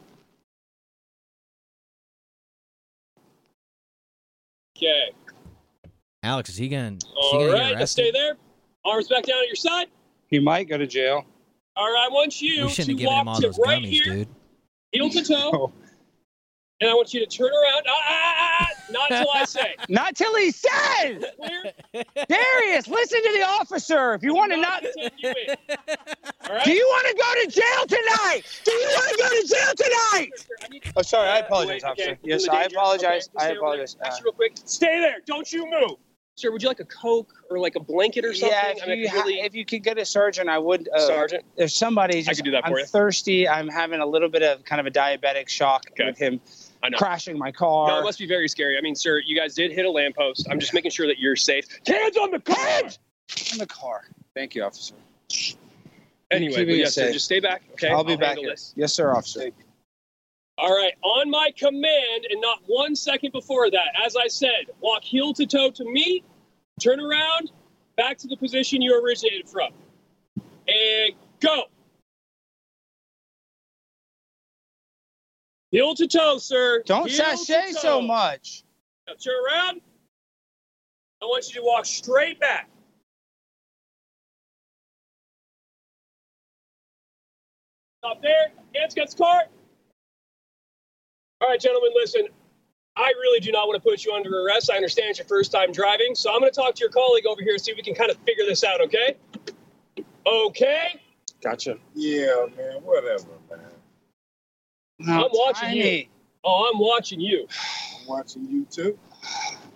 [4.84, 5.10] Okay.
[6.22, 6.96] Alex, is he gonna?
[6.96, 8.36] Is he All right, now stay there.
[8.84, 9.88] Arms back down at your side.
[10.28, 11.24] He might go to jail.
[11.76, 13.58] All right, I want you We to shouldn't have given him walk all to those
[13.64, 14.28] right gummies, here, dude.
[14.92, 15.50] heel to toe.
[15.54, 15.72] Oh.
[16.80, 17.82] And I want you to turn around.
[17.88, 19.74] Ah, ah, ah, ah, not until I say.
[19.88, 21.24] Not till he says.
[22.28, 24.14] Darius, listen to the officer.
[24.14, 25.56] If you want to not, Take you in.
[26.48, 26.64] All right?
[26.64, 28.42] do you want to go to jail tonight?
[28.64, 30.30] Do you want to go to jail tonight?
[30.62, 31.28] I need- Oh, sorry.
[31.28, 32.10] I Uh, apologize, wait, officer.
[32.10, 32.18] okay.
[32.22, 33.02] Yes, I apologize.
[33.04, 33.58] Okay, I stay over there.
[33.58, 33.96] apologize.
[34.00, 35.16] Uh, Actually, real quick, stay there.
[35.26, 35.98] Don't you move.
[36.36, 38.50] Sir, would you like a Coke or like a blanket or something?
[38.50, 40.58] yeah, if I mean, you, I could really, if you could get a surgeon, I
[40.58, 40.88] would.
[40.88, 41.44] Uh, Sergeant.
[41.56, 42.86] If somebody, just, could do that I'm for you.
[42.86, 43.48] thirsty.
[43.48, 46.06] I'm having a little bit of kind of a diabetic shock Okay.
[46.06, 46.42] with him I know.
[46.92, 47.88] Crashing my car.
[47.88, 48.76] No, it must be very scary.
[48.78, 50.46] I mean, sir, you guys did hit a lamppost.
[50.50, 51.66] I'm just making sure that you're safe.
[51.86, 52.82] Hands on the car!
[53.52, 54.04] in the car.
[54.34, 54.94] Thank you, officer.
[56.30, 57.62] Anyway, Keeping but it yes, sir, just stay back.
[57.72, 58.52] Okay, I'll be back handle here.
[58.52, 58.72] this.
[58.76, 59.50] Yes, sir, officer.
[60.56, 65.02] All right, on my command, and not one second before that, as I said, walk
[65.02, 66.22] heel to toe to me,
[66.80, 67.50] turn around,
[67.96, 69.72] back to the position you originated from,
[70.68, 71.64] and go.
[75.74, 76.84] Heel to toe, sir.
[76.86, 77.78] Don't Heel sashay toe.
[77.80, 78.62] so much.
[79.08, 79.80] Now turn around.
[81.20, 82.70] I want you to walk straight back.
[87.98, 88.52] Stop there.
[88.76, 89.42] Hands against the car.
[91.40, 92.28] All right, gentlemen, listen.
[92.94, 94.70] I really do not want to put you under arrest.
[94.70, 97.26] I understand it's your first time driving, so I'm going to talk to your colleague
[97.26, 99.16] over here and see if we can kind of figure this out, okay?
[100.24, 101.00] Okay?
[101.42, 101.78] Gotcha.
[101.96, 102.74] Yeah, man.
[102.84, 103.73] Whatever, man.
[105.00, 106.06] I'm watching you.
[106.44, 107.46] Oh, I'm watching you.
[108.00, 108.98] I'm watching you too.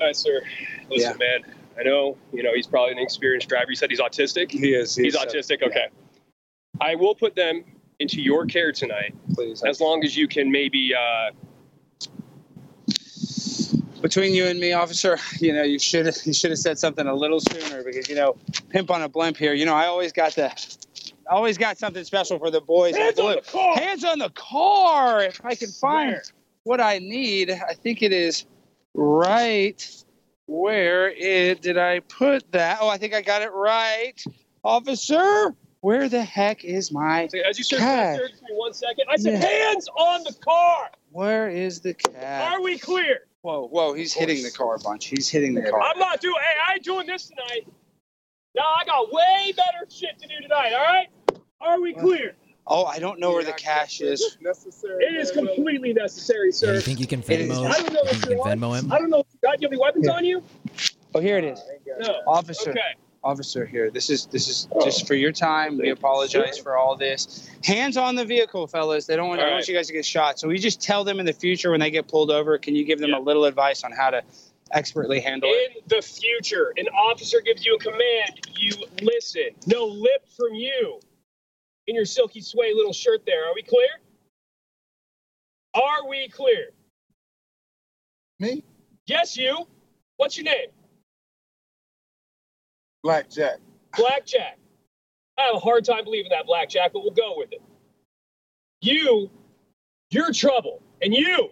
[0.00, 0.42] All right, sir.
[0.90, 1.54] Listen, man.
[1.78, 3.70] I know, you know, he's probably an experienced driver.
[3.70, 4.50] You said he's autistic.
[4.50, 4.96] He is.
[4.96, 5.62] He's autistic.
[5.62, 5.88] Okay.
[6.80, 7.64] I will put them
[8.00, 9.62] into your care tonight, Please.
[9.64, 10.92] as long as you can maybe.
[10.94, 11.30] Uh,
[14.02, 17.14] Between you and me, officer, you know, you should you should have said something a
[17.14, 18.36] little sooner because you know,
[18.70, 19.54] pimp on a blimp here.
[19.54, 20.50] You know, I always got the,
[21.30, 22.96] always got something special for the boys.
[22.96, 23.76] hands on the car.
[23.76, 25.22] Hands on the car.
[25.22, 26.22] If I can find Where?
[26.64, 28.46] what I need, I think it is
[28.94, 30.04] right.
[30.46, 32.78] Where it did I put that?
[32.80, 34.14] Oh, I think I got it right,
[34.64, 35.54] officer.
[35.80, 37.28] Where the heck is my?
[37.48, 38.16] As you search, Cash.
[38.18, 39.04] sir, give me one second.
[39.08, 39.46] I said, Yeah.
[39.46, 40.90] hands on the car.
[41.10, 42.52] Where is the cat?
[42.52, 43.20] Are we clear?
[43.42, 43.92] Whoa, whoa!
[43.92, 45.06] He's hitting the car a bunch.
[45.06, 45.80] He's hitting the car.
[45.80, 46.34] I'm not doing.
[46.40, 47.66] Hey, I ain't doing this tonight.
[48.56, 50.72] No, I got way better shit to do tonight.
[50.74, 51.06] All right.
[51.60, 52.34] Are we clear?
[52.66, 54.36] Oh, I don't know where the cash is is.
[54.40, 55.02] necessary?
[55.04, 56.74] It is completely necessary, Yeah, sir.
[56.74, 57.66] you think you can Venmo?
[57.66, 58.70] I don't know You what you you're can on.
[58.72, 58.92] Venmo him?
[58.92, 59.24] I don't know.
[59.42, 60.12] God, do you have any weapons Yeah.
[60.12, 60.42] on you?
[61.14, 61.58] Oh, here it is.
[61.60, 62.20] I ain't got No.
[62.26, 62.80] Officer, Okay.
[63.24, 63.90] officer, here.
[63.90, 64.84] This is this is Oh.
[64.84, 65.78] just for your time.
[65.78, 67.48] We apologize for all this.
[67.64, 69.06] Hands on the vehicle, fellas.
[69.06, 69.56] They don't want, I don't right.
[69.56, 70.38] want you guys to get shot.
[70.38, 72.58] So we just tell them in the future when they get pulled over.
[72.58, 73.18] Can you give them Yeah.
[73.18, 74.22] a little advice on how to
[74.72, 75.76] expertly handle it?
[75.76, 79.48] In the future, an officer gives you a command, you listen.
[79.66, 81.00] No lip from you.
[81.88, 83.48] In your silky sway little shirt there.
[83.48, 83.88] Are we clear?
[85.74, 86.68] Are we clear?
[88.38, 88.62] Me?
[89.06, 89.66] Yes, you.
[90.18, 90.68] What's your name?
[93.02, 93.58] Blackjack.
[93.96, 94.58] Blackjack.
[95.38, 97.62] I have a hard time believing that, Blackjack, but we'll go with it.
[98.82, 99.30] You,
[100.10, 100.82] you're trouble.
[101.00, 101.48] And you,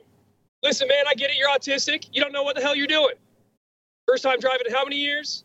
[0.62, 1.36] listen, man, I get it.
[1.38, 2.10] You're autistic.
[2.12, 3.14] You don't know what the hell you're doing.
[4.06, 5.44] First time driving in how many years?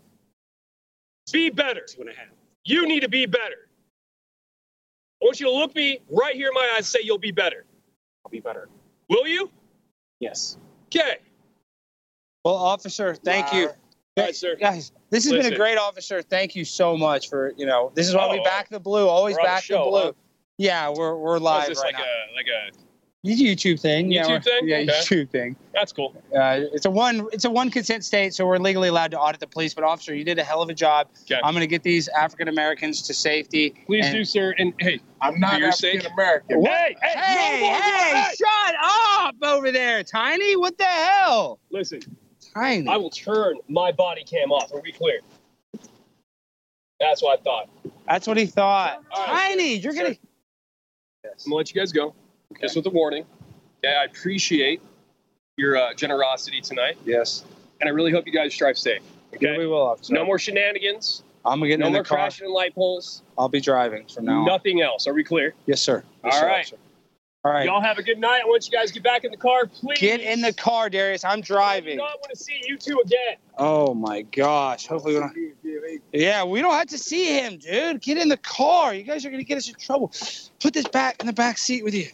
[1.32, 1.86] Be better.
[1.88, 2.28] Two and a half.
[2.66, 3.70] You need to be better.
[5.22, 7.32] I want you to look me right here in my eyes and say you'll be
[7.32, 7.66] better.
[8.26, 8.70] I'll be better.
[9.10, 9.52] Will you?
[10.20, 10.58] Yes.
[10.88, 11.18] Okay.
[12.44, 13.68] Well, officer, thank you.
[14.18, 14.56] All right, sir.
[14.56, 16.22] Guys, this has been a great officer.
[16.22, 17.92] Thank you so much for you know.
[17.96, 19.08] This is why we Oh, back the blue.
[19.08, 20.02] Always we're the back the blue.
[20.06, 20.14] huh?
[20.58, 22.04] Yeah, we're we're What live is this right like now.
[22.04, 22.72] a like a
[23.26, 24.10] YouTube thing.
[24.10, 24.68] YouTube we're- thing?
[24.68, 24.88] Yeah, Okay.
[24.88, 25.56] YouTube thing.
[25.76, 26.16] that's cool.
[26.36, 29.40] Uh, it's a one it's a one consent state, so we're legally allowed to audit
[29.40, 29.76] the police.
[29.76, 31.08] But officer, you did a hell of a job.
[31.24, 31.40] Okay.
[31.44, 33.76] I'm going to get these African Americans to safety.
[33.86, 34.56] Please and- do, sir.
[34.58, 36.12] And hey, I'm not African.
[36.14, 36.66] American.
[36.66, 38.34] hey, hey, Hey, no hey, hey!
[38.40, 40.56] shut up over there, Tiny.
[40.56, 42.00] What the hell, Listen,
[42.56, 42.88] Tiny?
[42.88, 44.74] I will turn my body cam off.
[44.74, 45.20] Are we clear?
[47.00, 47.70] That's what I thought.
[48.08, 49.04] That's what he thought.
[49.12, 50.02] All right, Tiny, you're sir.
[50.04, 50.16] gonna.
[51.24, 52.16] I'm gonna let you guys go.
[52.60, 53.26] Just with a warning.
[53.84, 54.82] Okay, I appreciate
[55.58, 57.46] your uh, generosity tonight, Yes.
[57.80, 59.02] and I really hope you guys drive safe.
[59.40, 59.58] Yeah, Okay.
[59.58, 60.14] we will, officer.
[60.14, 61.24] No more shenanigans.
[61.46, 62.18] I'm gonna get No in more the car.
[62.20, 63.24] crashing in light poles.
[63.38, 64.46] I'll be driving from now on.
[64.46, 65.08] Nothing else.
[65.08, 65.54] Are we clear?
[65.66, 66.04] Yes, sir.
[66.24, 66.60] Yes, All sir, right.
[66.60, 66.78] officer.
[67.44, 67.66] All right.
[67.66, 68.42] Y'all have a good night.
[68.44, 69.98] I want you guys to get back in the car, please.
[69.98, 71.24] Get in the car, Darius.
[71.26, 71.94] I'm driving.
[71.94, 71.98] I do driving.
[71.98, 73.38] not want to see you two again.
[73.58, 74.86] Oh my gosh.
[74.86, 76.02] Hopefully we don't.
[76.14, 78.00] Yeah, we don't have to see him, dude.
[78.02, 78.94] Get in the car.
[78.94, 80.12] You guys are gonna get us in trouble.
[80.60, 82.10] Put this back in the back seat with you.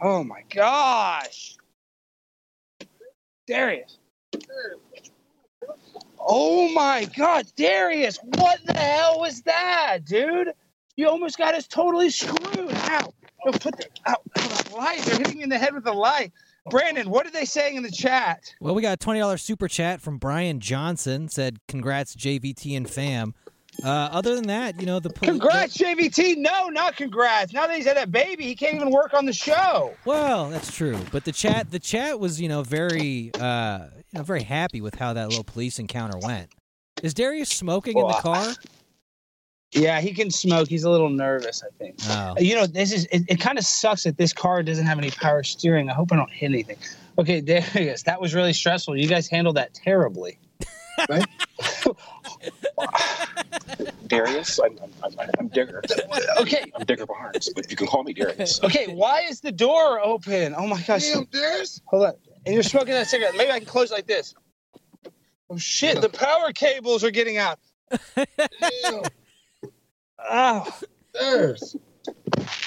[0.00, 1.56] Oh my gosh.
[3.46, 3.98] Darius.
[6.18, 10.52] Oh my god, Darius, what the hell was that, dude?
[10.96, 12.72] You almost got us totally screwed.
[12.72, 13.12] Ow.
[13.46, 15.00] No, put the the light.
[15.00, 16.32] They're hitting you in the head with a light.
[16.68, 18.54] Brandon, what are they saying in the chat?
[18.60, 21.28] Well, we got a twenty dollars super chat from Brian Johnson.
[21.28, 23.34] Said, "Congrats, JVT and fam."
[23.84, 26.36] Uh, other than that, you know the poli- Congrats, JVT.
[26.38, 27.52] No, not congrats.
[27.52, 29.94] Now that he's had that baby, he can't even work on the show.
[30.04, 34.22] well, that's true, but the chat, the chat was, you know, very, uh, you know,
[34.22, 36.50] very happy with how that little police encounter went.
[37.02, 38.52] Is Darius smoking in the car?
[39.72, 40.68] Yeah, he can smoke.
[40.68, 41.94] He's a little nervous, I think.
[42.08, 44.98] Oh, You know, this is it, it kind of sucks that this car doesn't have
[44.98, 45.88] any power steering.
[45.88, 46.76] I hope I don't hit anything.
[47.18, 47.40] Okay,
[47.72, 48.96] Darius, that was really stressful.
[48.96, 50.38] You guys handled that terribly.
[51.08, 51.26] Right?
[54.06, 55.82] Darius, I'm, I'm, I'm, I'm Digger.
[56.38, 58.60] okay, I'm Digger Barnes, but you can call me Darius.
[58.64, 60.54] okay, why is the door open?
[60.56, 61.10] Oh my gosh.
[61.10, 61.80] Damn, Darius.
[61.86, 62.14] Hold on.
[62.46, 63.34] And you're smoking that cigarette.
[63.36, 64.34] Maybe I can close like this.
[65.48, 67.58] Oh shit, the power cables are getting out.
[68.16, 69.02] Damn,
[70.28, 70.80] Oh,
[71.14, 71.76] Darius.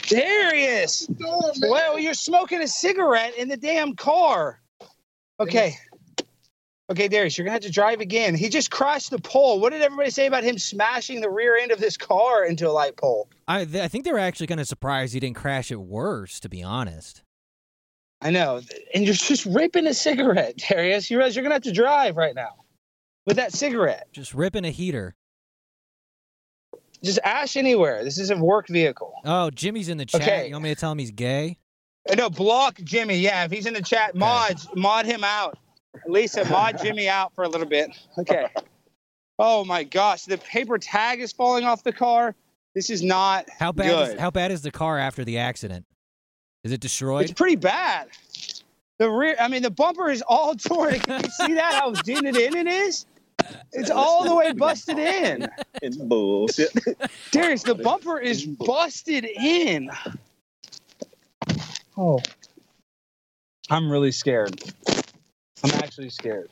[0.07, 1.07] Darius.
[1.17, 1.71] What you man?
[1.71, 4.59] Well, you're smoking a cigarette in the damn car.
[5.39, 5.77] Okay.
[6.91, 8.35] Okay, Darius, you're gonna have to drive again.
[8.35, 9.59] He just crashed the pole.
[9.59, 12.71] What did everybody say about him smashing the rear end of this car into a
[12.71, 13.29] light pole?
[13.47, 16.39] I, th- I think they were actually kind of surprised he didn't crash it worse.
[16.41, 17.23] To be honest,
[18.21, 18.61] I know.
[18.93, 21.09] And you're just ripping a cigarette, Darius.
[21.09, 22.65] You realize you're gonna have to drive right now
[23.25, 24.07] with that cigarette.
[24.11, 25.15] just ripping a heater.
[27.01, 28.03] Just ash anywhere.
[28.03, 29.13] This is a work vehicle.
[29.25, 30.21] Oh, Jimmy's in the chat.
[30.21, 30.47] Okay.
[30.47, 31.57] You want me to tell him he's gay?
[32.09, 33.15] Uh, No, block Jimmy.
[33.19, 35.57] Yeah, if he's in the chat, mod mod him out.
[36.07, 37.89] Lisa, mod Jimmy out for a little bit.
[38.17, 38.47] Okay.
[39.39, 42.35] Oh my gosh, the paper tag is falling off the car.
[42.75, 43.87] This is not How bad?
[43.87, 44.15] good.
[44.15, 45.85] Is, how bad is the car after the accident?
[46.63, 47.23] Is it destroyed?
[47.23, 48.07] it's pretty bad.
[48.99, 50.99] The rear, I mean, the bumper is all torn.
[50.99, 51.73] Can you see that?
[51.73, 53.05] How dented in it is?
[53.73, 55.49] It's all the way busted in.
[55.81, 56.71] It's bullshit.
[57.31, 59.91] Darius, the bumper is busted in.
[61.97, 62.21] Oh.
[63.69, 64.61] I'm really scared.
[65.63, 66.49] I'm actually scared.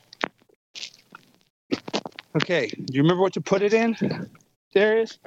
[2.36, 3.96] Okay, do you remember what to put it in,
[4.74, 5.18] Darius?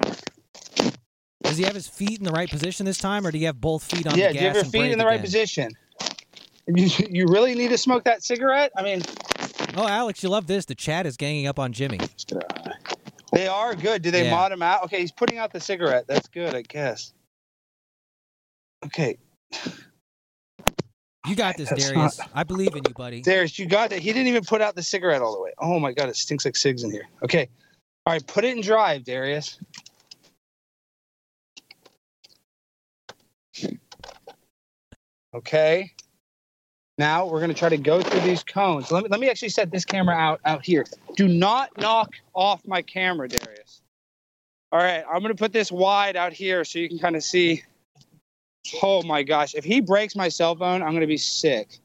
[1.43, 3.61] Does he have his feet in the right position this time, or do you have
[3.61, 5.25] both feet on yeah, the do gas you have your feet in the right again?
[5.25, 5.71] position?
[6.67, 8.71] You, you really need to smoke that cigarette?
[8.77, 9.01] I mean,
[9.77, 10.65] Oh, Alex, you love this.
[10.65, 11.99] The chat is ganging up on Jimmy.
[13.33, 14.01] they are good.
[14.01, 14.31] Do they Yeah.
[14.31, 14.83] mod him out?
[14.85, 16.05] Okay, he's putting out the cigarette.
[16.07, 17.13] That's good, I guess.
[18.85, 19.17] Okay,
[21.27, 22.19] You got this, That's Darius.
[22.33, 23.21] I believe in you, buddy.
[23.21, 24.01] Darius, you got it.
[24.01, 25.51] He didn't even put out the cigarette all the way.
[25.59, 27.07] Oh my god, it stinks like cigs in here.
[27.23, 27.49] Okay.
[28.05, 29.59] All right, put it in drive, Darius.
[35.33, 35.91] Okay.
[36.97, 38.91] Now we're gonna try to go through these cones.
[38.91, 40.85] Let me let me actually set this camera out out here.
[41.15, 43.81] Do not knock off my camera, Darius.
[44.71, 47.63] All right, I'm gonna put this wide out here so you can kind of see.
[48.82, 51.80] Oh my gosh, if he breaks my cell phone, I'm gonna be sick.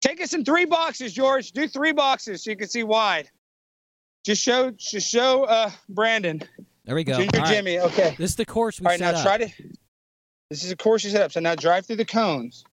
[0.00, 1.52] Take us in three boxes, George.
[1.52, 3.30] Do three boxes so you can see wide.
[4.24, 6.42] Just show, just show uh, Brandon,
[6.84, 7.14] There we go.
[7.14, 7.48] Junior All right.
[7.54, 7.78] Jimmy.
[7.78, 8.14] Okay.
[8.18, 9.06] This is the course we set up.
[9.06, 9.38] All right, set now up.
[9.38, 9.76] try to.
[10.50, 11.32] This is a course you set up.
[11.32, 12.64] So now drive through the cones.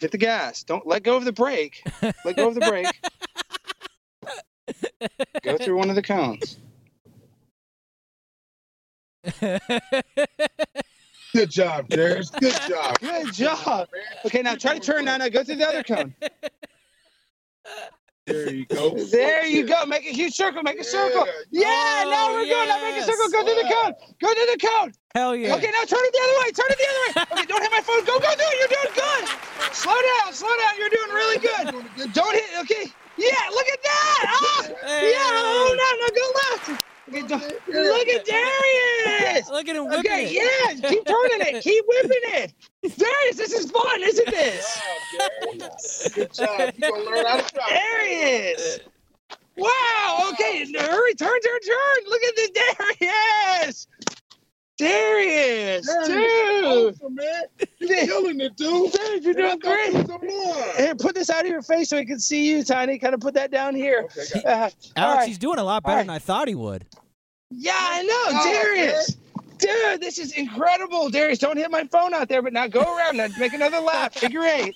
[0.00, 0.62] Get the gas.
[0.62, 1.84] Don't let go of the brake.
[2.24, 2.86] Let go of the brake.
[5.42, 6.56] go through one of the cones.
[11.32, 12.30] Good job, Darius.
[12.30, 13.00] Good job.
[13.00, 13.88] Good job.
[14.24, 15.16] Okay, now try to turn now.
[15.16, 16.14] Now go to the other cone.
[18.26, 18.94] There you go.
[19.10, 19.84] There you go.
[19.84, 20.62] Make a huge circle.
[20.62, 21.26] Make a circle.
[21.50, 21.66] Yeah.
[21.66, 22.68] Yeah, now Oh, we're good.
[22.68, 23.28] Now make a circle.
[23.34, 23.94] Go through the cone.
[24.20, 24.92] Go through the cone.
[25.16, 25.54] Hell yeah.
[25.56, 26.52] Okay, now turn it the other way.
[26.54, 27.12] Turn it the other way.
[27.32, 28.04] Okay, don't hit my phone.
[28.04, 28.56] Go, go, do it.
[28.62, 29.24] You're doing good.
[29.74, 30.32] Slow down.
[30.32, 30.78] Slow down.
[30.78, 31.72] You're doing really good.
[31.72, 32.44] Doing a good Don't hit.
[32.60, 32.86] Okay.
[33.18, 34.22] Yeah, look at that.
[34.28, 34.68] Ah,
[35.02, 35.42] yeah.
[35.42, 36.26] Oh no, no, go
[36.70, 36.84] left.
[37.14, 39.48] Okay, don't, look at Darius.
[39.50, 40.32] Look at him whipping Okay, it.
[40.82, 40.88] yeah.
[40.88, 41.62] Keep turning it.
[41.62, 42.54] Keep whipping it.
[42.96, 46.10] Darius, this is fun, isn't this?
[46.14, 46.72] Good job.
[46.78, 47.68] You're gonna learn how to drive.
[47.68, 48.80] Darius.
[49.56, 50.30] Wow.
[50.32, 50.66] Okay.
[50.78, 51.14] Hurry.
[51.14, 51.40] Turn.
[51.40, 51.60] Turn.
[51.60, 52.04] Turn.
[52.08, 53.86] Look at this, Darius.
[54.78, 55.86] Darius.
[55.86, 56.64] Darius, Dude.
[56.64, 57.42] Awesome, man.
[57.78, 58.90] You're killing it, dude.
[58.92, 59.92] Dude, you're doing great.
[59.92, 60.64] Some more.
[60.76, 62.98] Here, put this out of your face so we can see you, Tiny.
[62.98, 64.08] Kind of put that down here.
[64.18, 65.28] Okay, Uh, Alex, right.
[65.28, 66.06] he's doing a lot better All right.
[66.06, 66.84] than I thought he would.
[67.54, 69.16] Yeah, I know, Oh, Darius.
[69.58, 71.08] Dude, this is incredible.
[71.10, 74.14] Darius, don't hit my phone out there, but now go around and make another lap.
[74.14, 74.74] Figure eight.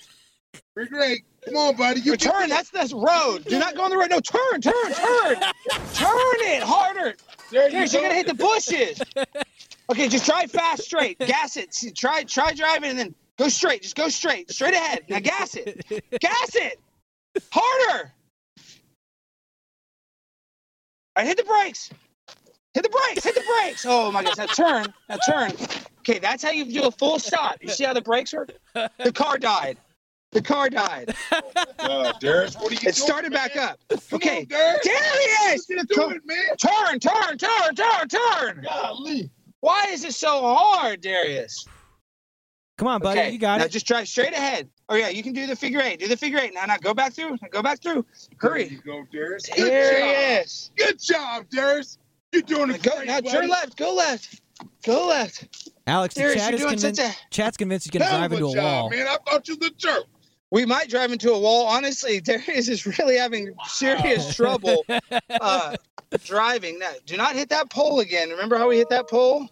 [0.77, 1.25] Figure eight.
[1.45, 2.01] Come on, buddy.
[2.01, 2.49] You turn.
[2.49, 3.45] That's the road.
[3.45, 4.11] Do not go on the road.
[4.11, 5.37] No, turn, turn, turn.
[5.95, 7.15] turn it harder.
[7.51, 9.01] There Darius, you're gonna hit the bushes.
[9.91, 11.19] Okay, just drive fast, straight.
[11.21, 11.73] Gas it.
[11.73, 13.83] See, Try, try driving, and then go straight.
[13.83, 15.05] Just go straight, straight ahead.
[15.09, 15.85] Now gas it.
[16.21, 16.81] Gas it.
[17.53, 18.13] Harder.
[21.17, 21.91] Right, hit the brakes.
[22.77, 23.25] Hit the brakes.
[23.25, 23.87] Hit the brakes.
[23.89, 24.93] Oh my gosh, now turn.
[25.09, 25.51] Now turn.
[26.01, 27.57] Okay, that's how you do a full stop.
[27.63, 28.51] You see how the brakes work?
[28.75, 29.79] The car died.
[30.33, 31.15] The car died.
[31.79, 33.79] Uh, Darius, what are you It started back up.
[34.13, 34.45] Okay.
[34.45, 34.81] Darius.
[34.85, 35.69] Darius!
[35.71, 36.57] You do it, man.
[36.59, 38.67] Turn, turn, turn, turn, turn.
[38.69, 39.31] Golly.
[39.61, 41.67] Why is it so hard, Darius?
[42.77, 43.21] Come on, buddy.
[43.21, 43.31] okay.
[43.31, 43.69] You got now it.
[43.69, 44.69] Now just drive straight ahead.
[44.91, 45.99] Oh yeah, you can do the figure eight.
[46.01, 46.53] Do the figure eight.
[46.53, 47.39] Now, now go back through.
[47.41, 48.05] Now go back through.
[48.43, 48.69] There Hurry.
[48.69, 49.49] you go, Darius.
[49.49, 50.49] Good There job.
[50.77, 51.99] Good job, Darius.
[52.33, 52.91] You're doing Now it go.
[52.97, 53.31] great, Now buddy.
[53.31, 53.77] turn left.
[53.77, 54.41] Go left.
[54.85, 55.71] Go left.
[55.87, 57.01] Alex, the Darius, chat you're is doing convinced.
[57.03, 57.17] such a.
[57.31, 58.91] Chat's convinced he's gonna drive into a job, wall.
[58.91, 59.07] man.
[59.07, 60.05] I thought you was a jerk.
[60.51, 61.67] We might drive into a wall.
[61.67, 64.85] Honestly, Darius is really having serious trouble
[65.41, 65.77] uh,
[66.25, 66.79] driving.
[66.79, 68.31] Now, do not hit that pole again.
[68.31, 69.49] Remember how we hit that pole?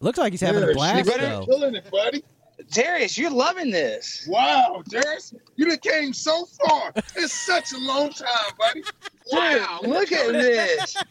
[0.00, 1.46] Looks like he's having a Darius, blast you better- though.
[1.46, 2.22] Killing it, buddy.
[2.72, 4.26] Darius, you're loving this.
[4.28, 6.92] Wow, Darius, you done came so far.
[7.16, 8.28] It's such a long time,
[8.58, 8.82] buddy.
[9.32, 10.96] Wow, look at this.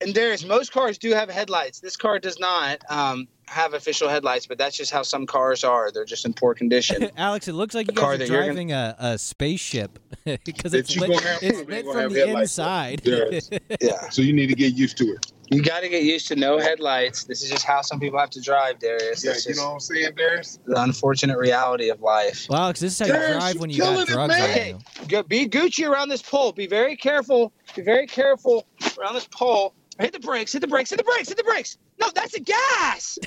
[0.00, 1.80] And Darius, most cars do have headlights.
[1.80, 5.90] This car does not um, have official headlights, but that's just how some cars are.
[5.90, 7.08] They're just in poor condition.
[7.16, 9.18] Alex, it looks like you The car guys are that you're gonna- driving a, a
[9.18, 9.98] spaceship
[10.44, 11.10] because That it's lit,
[11.42, 13.02] it's lit from the inside.
[13.02, 13.48] Darius.
[13.80, 14.08] yeah.
[14.10, 15.32] So you need to get used to it.
[15.50, 17.24] You got to get used to no headlights.
[17.24, 19.24] This is just how some people have to drive, Darius.
[19.24, 20.58] Yeah, That's you know what I'm saying, Darius?
[20.66, 22.46] the unfortunate reality of life.
[22.48, 24.74] well, Alex, this is how you drive when you killing got it, drugs man.
[24.74, 25.22] on you.
[25.24, 26.52] Be Gucci around this pole.
[26.52, 27.52] Be very careful.
[27.76, 28.66] Be very careful
[28.98, 29.74] around this pole.
[29.98, 30.52] Hit the brakes.
[30.52, 30.90] Hit the brakes.
[30.90, 31.28] Hit the brakes.
[31.28, 31.78] Hit the brakes.
[32.00, 33.18] No, that's the gas.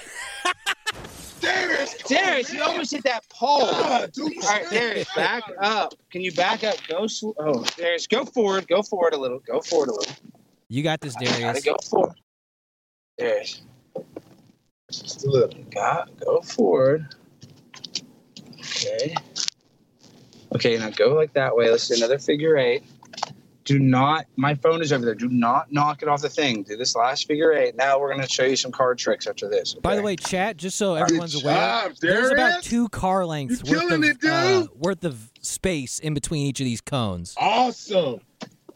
[1.39, 2.69] Darius, come Darius, on, you man.
[2.69, 3.59] almost hit that pole.
[3.61, 5.93] God, dude, All right, Darius, back up.
[6.11, 6.77] Can you back up?
[6.87, 7.35] Go slow.
[7.37, 8.67] Oh, Darius, go forward.
[8.67, 9.39] Go forward a little.
[9.39, 10.15] Go forward a little.
[10.69, 11.63] You got this, Gotta Darius.
[11.63, 12.15] go forward.
[13.17, 13.61] Darius,
[14.91, 15.63] Just a little.
[15.71, 17.15] got go forward.
[18.59, 19.15] Okay.
[20.55, 21.69] Okay, now go like that way.
[21.69, 22.83] Let's do another figure eight.
[23.63, 24.25] Do not.
[24.37, 25.13] My phone is over there.
[25.15, 26.63] Do not knock it off the thing.
[26.63, 27.75] Do this last figure eight.
[27.75, 29.73] Now we're gonna show you some card tricks after this.
[29.73, 33.63] By the way, chat, just so everyone's Good aware, job, there's about two car lengths
[33.69, 37.33] worth of, it, uh, worth of space in between each of these cones.
[37.37, 38.21] Awesome.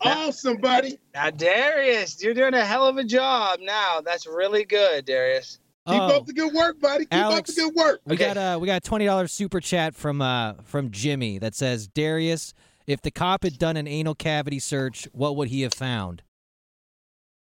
[0.03, 0.97] Awesome, buddy.
[1.13, 3.59] Now, Darius, you're doing a hell of a job.
[3.61, 5.59] Now, that's really good, Darius.
[5.87, 7.05] Keep Oh, up the good work, buddy.
[7.05, 7.49] Keep Alex.
[7.49, 8.01] up the good work.
[8.05, 8.33] we okay.
[8.33, 11.87] got a we got a twenty dollars super chat from uh from Jimmy that says
[11.87, 12.53] Darius,
[12.85, 16.21] if the cop had done an anal cavity search, what would he have found?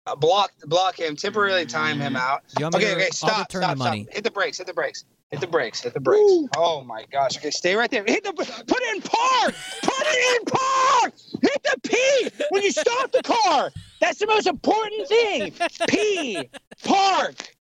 [0.08, 1.16] Uh, block, block him.
[1.18, 2.44] Temporarily time him out.
[2.56, 4.04] Do you want me Okay, to- okay, I'll stop, return stop, the money.
[4.04, 4.14] stop.
[4.16, 6.20] Hit the brakes, hit the brakes, hit the brakes, hit the brakes.
[6.22, 6.50] Woo.
[6.58, 7.38] Oh my gosh.
[7.38, 8.04] Okay, stay right there.
[8.06, 9.56] Hit the, put it in park.
[9.82, 11.14] Put it in park.
[11.42, 13.72] Hit the P when you stop the car.
[14.00, 15.54] That's the most important thing.
[15.88, 16.50] P,
[16.84, 17.56] park,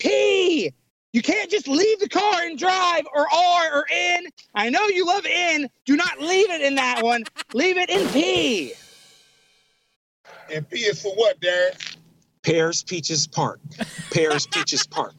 [0.00, 0.72] P.
[1.12, 4.24] You can't just leave the car and drive or R or N.
[4.56, 5.70] I know you love N.
[5.84, 7.22] Do not leave it in that one.
[7.52, 8.72] Leave it in P.
[10.52, 11.76] And P is for what, Darius?
[12.42, 13.60] Pears, Peaches Park.
[14.10, 15.14] Pears, Peaches Park.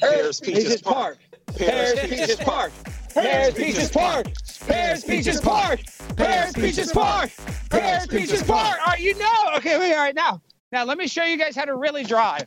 [0.00, 1.18] Pears, Peaches Park.
[1.56, 2.72] Pears, Peaches Park.
[3.14, 4.26] Pears, Peaches Park.
[4.66, 5.80] Pears, Peaches Park.
[6.16, 7.30] Pears, Peaches Park.
[7.70, 8.78] Pears, Peaches Park.
[8.80, 9.52] All right, you know.
[9.56, 10.40] Okay, wait, all right, now.
[10.72, 12.46] Now, let me show you guys how to really drive.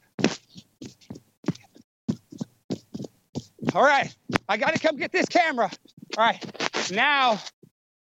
[3.74, 4.14] All right,
[4.50, 5.70] I got to come get this camera.
[6.18, 7.40] All right, now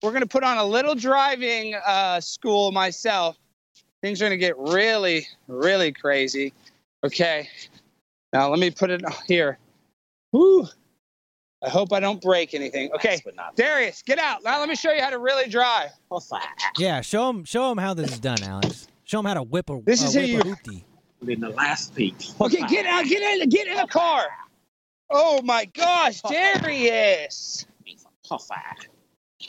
[0.03, 3.37] we're going to put on a little driving uh, school myself.
[4.03, 6.53] Things are going to get really, really crazy.
[7.03, 7.49] Okay,
[8.35, 9.59] now let me put it here.
[10.33, 10.66] Woo.
[11.64, 12.90] I hope I don't break anything.
[12.97, 13.18] Okay,
[13.57, 14.44] Darius, get out.
[14.44, 15.90] Now let me show you how to really drive.
[16.77, 18.87] Yeah, show him show him how this is done, Alex.
[19.04, 20.56] Show him how to whip a This uh, is how you-
[21.27, 22.35] In the last piece.
[22.38, 24.27] Okay, get out, get in, get in the car.
[25.08, 27.65] Oh my gosh, Darius.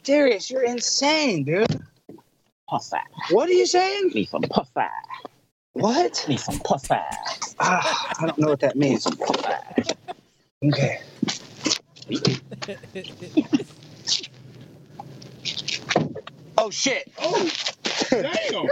[0.04, 1.82] Darius, you're insane, dude.
[2.70, 2.98] Puffy.
[3.32, 4.12] What are you saying?
[4.14, 4.82] Need some puffy.
[5.76, 6.26] What?
[6.30, 6.96] Need some puffy.
[7.60, 9.06] Ah, I don't know what that means.
[10.64, 11.02] Okay.
[16.58, 17.12] Oh shit.
[17.20, 17.50] Oh,
[18.10, 18.70] damn.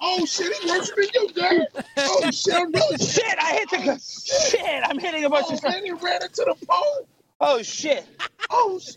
[0.00, 1.66] oh, shit, he worse than you, Darius.
[1.98, 3.10] Oh, shit, I'm really shit.
[3.10, 4.82] Shit, I hit the shit.
[4.84, 7.06] I'm hitting a bunch Oh, of man, he ran into the pole.
[7.40, 8.06] Oh shit.
[8.48, 8.94] Oh, sh-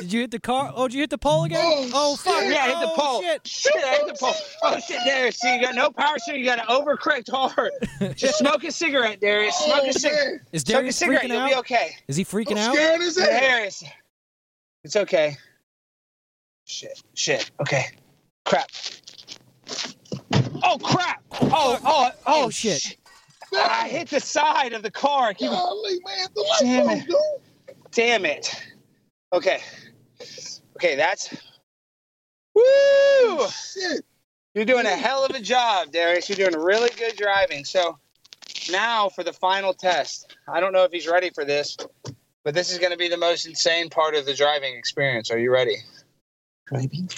[0.00, 0.72] Did you hit the car?
[0.74, 1.58] Oh, did you hit the pole again?
[1.62, 2.42] Oh, Oh, fuck!
[2.42, 2.52] shit.
[2.52, 3.20] Yeah, hit the Oh, pole.
[3.22, 3.46] Shit.
[3.48, 4.34] Shit, I hit the pole.
[4.62, 5.38] Oh shit, Darius.
[5.38, 6.40] See, you got no power steering.
[6.42, 7.72] You got to overcorrect hard.
[8.16, 9.56] Just smoke a cigarette, Darius.
[9.56, 10.26] Smoke oh a cigarette.
[10.26, 10.40] man.
[10.52, 11.22] Is Smoke a cigarette.
[11.22, 11.48] freaking You'll out?
[11.50, 11.96] be okay.
[12.08, 12.74] Is he freaking I'm out?
[12.74, 13.40] scared as hell.
[13.40, 13.84] Darius.
[14.84, 15.36] It's okay.
[16.66, 17.02] Shit.
[17.14, 17.50] Shit.
[17.60, 17.86] Okay.
[18.44, 18.70] Crap.
[20.64, 21.22] Oh crap!
[21.32, 22.10] Oh oh oh,
[22.44, 22.80] Oh, shit.
[22.80, 22.94] sh-
[23.54, 25.34] I hit the side of the car.
[25.34, 26.28] Keep Golly, man.
[26.34, 27.08] The Damn lights it.
[27.08, 27.76] dude.
[27.92, 28.64] Damn it.
[29.32, 29.60] Okay.
[30.76, 31.34] Okay, that's.
[32.54, 33.48] Woo!
[33.48, 34.04] Shit.
[34.54, 36.28] You're doing a hell of a job, Darius.
[36.28, 37.64] You're doing really good driving.
[37.64, 37.98] So
[38.70, 40.36] now for the final test.
[40.48, 41.76] I don't know if he's ready for this,
[42.44, 45.30] but this is going to be the most insane part of the driving experience.
[45.30, 45.76] Are you ready?
[46.66, 47.08] Driving?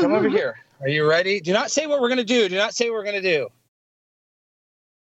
[0.00, 0.56] Come over here.
[0.80, 1.40] Are you ready?
[1.40, 2.48] Do not say what we're going to do.
[2.48, 3.48] Do not say what we're going to do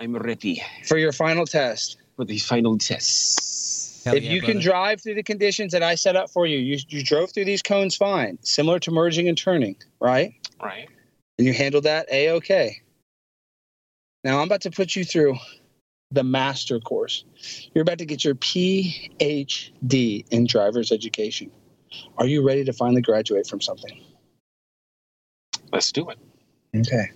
[0.02, 1.96] I'm ready for your final test.
[2.16, 4.04] for the final test.
[4.04, 6.58] Hell if yeah, you can drive through the conditions that I set up for you,
[6.58, 10.34] you, you drove through these cones fine, similar to merging and turning, right?
[10.60, 10.88] Right.
[11.38, 12.78] And you handled that a okay.
[14.24, 15.36] Now I'm about to put you through
[16.10, 17.24] the master course.
[17.72, 21.52] You're about to get your PhD in driver's education.
[22.18, 24.02] Are you ready to finally graduate from something?
[25.72, 26.18] Let's do it.
[26.74, 27.12] Okay.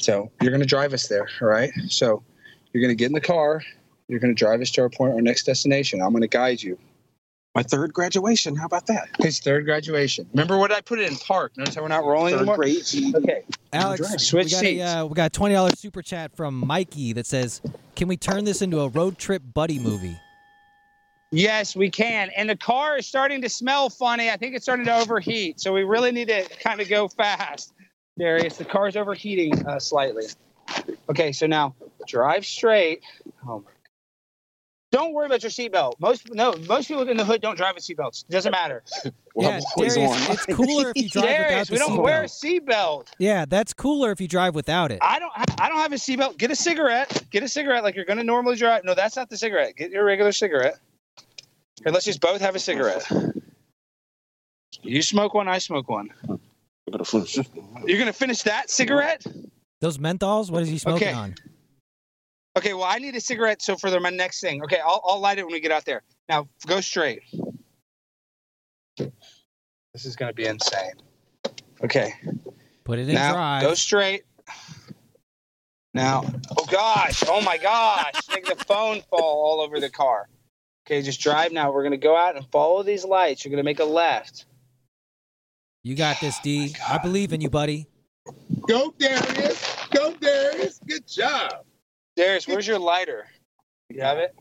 [0.00, 1.70] So you're going to drive us there, all right?
[1.88, 2.22] So
[2.72, 3.62] you're going to get in the car.
[4.08, 6.00] You're going to drive us to our point, our next destination.
[6.00, 6.78] I'm going to guide you.
[7.54, 8.54] My third graduation.
[8.54, 9.08] How about that?
[9.18, 10.28] His third graduation.
[10.32, 11.56] Remember what I put it in park?
[11.56, 12.56] Notice how we're not rolling Third anymore?
[12.56, 12.84] grade.
[13.14, 13.42] Okay.
[13.72, 14.18] Alex, driving.
[14.18, 14.82] Switch we got seats.
[14.82, 17.60] a uh, we got a twenty dollars super chat from Mikey that says,
[17.96, 20.16] "Can we turn this into a road trip buddy movie?"
[21.32, 22.30] Yes, we can.
[22.36, 24.30] And the car is starting to smell funny.
[24.30, 25.60] I think it's starting to overheat.
[25.60, 27.72] So we really need to kind of go fast.
[28.18, 30.24] Darius, the car's overheating uh, slightly.
[31.08, 31.74] Okay, so now
[32.06, 33.02] drive straight.
[33.46, 33.70] Oh my.
[34.92, 35.94] Don't worry about your seatbelt.
[36.00, 38.24] Most no, most people in the hood don't drive with seatbelts.
[38.28, 38.82] It doesn't matter.
[39.32, 40.32] Well, yeah, Darius, on.
[40.32, 42.66] it's cooler if you drive without Darius, the we don't wear a seatbelt.
[42.66, 43.06] seatbelt.
[43.20, 44.98] Yeah, that's cooler if you drive without it.
[45.02, 45.32] I don't.
[45.60, 46.36] I don't have a seatbelt.
[46.36, 47.22] Get a cigarette.
[47.30, 48.82] Get a cigarette like you're going to normally drive.
[48.82, 49.76] No, that's not the cigarette.
[49.76, 50.80] Get your regular cigarette.
[51.84, 53.08] Here, let's just both have a cigarette.
[54.82, 55.46] You smoke one.
[55.46, 56.10] I smoke one.
[56.90, 57.38] You're gonna finish.
[57.86, 59.24] You're gonna finish that cigarette?
[59.80, 61.16] Those menthols, what is he smoking Okay.
[61.16, 61.34] on?
[62.58, 62.74] Okay.
[62.74, 63.62] Well, I need a cigarette.
[63.62, 64.62] So for the, my next thing.
[64.64, 66.02] Okay, I'll, I'll light it when we get out there.
[66.28, 67.22] Now go straight.
[68.98, 70.92] This is gonna be insane.
[71.82, 72.12] Okay.
[72.84, 73.62] Put it in now drive.
[73.62, 74.24] go straight.
[75.94, 76.24] Now,
[76.56, 80.28] oh gosh, oh my gosh, make the phone fall all over the car.
[80.86, 81.72] Okay, just drive now.
[81.72, 83.44] We're gonna go out and follow these lights.
[83.44, 84.46] You're gonna make a left.
[85.82, 86.74] You got this, Oh D.
[86.88, 87.86] I believe in you, buddy.
[88.68, 89.76] Go, Darius.
[89.90, 90.80] Go, Darius.
[90.86, 91.64] Good job.
[92.16, 93.26] Darius, where's your lighter?
[93.88, 94.34] You have it?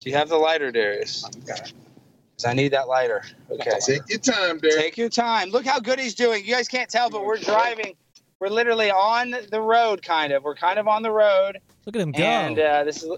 [0.00, 1.24] Do you have the lighter, Darius?
[1.46, 3.24] 'Cause I need that lighter.
[3.50, 3.78] Okay.
[3.80, 4.80] Take your time, Darius.
[4.80, 5.50] Take your time.
[5.50, 6.44] Look how good he's doing.
[6.44, 7.94] You guys can't tell, but we're driving.
[8.40, 10.42] We're literally on the road, kind of.
[10.42, 11.58] We're kind of on the road.
[11.86, 12.22] Look at him go.
[12.22, 13.10] And uh, this is.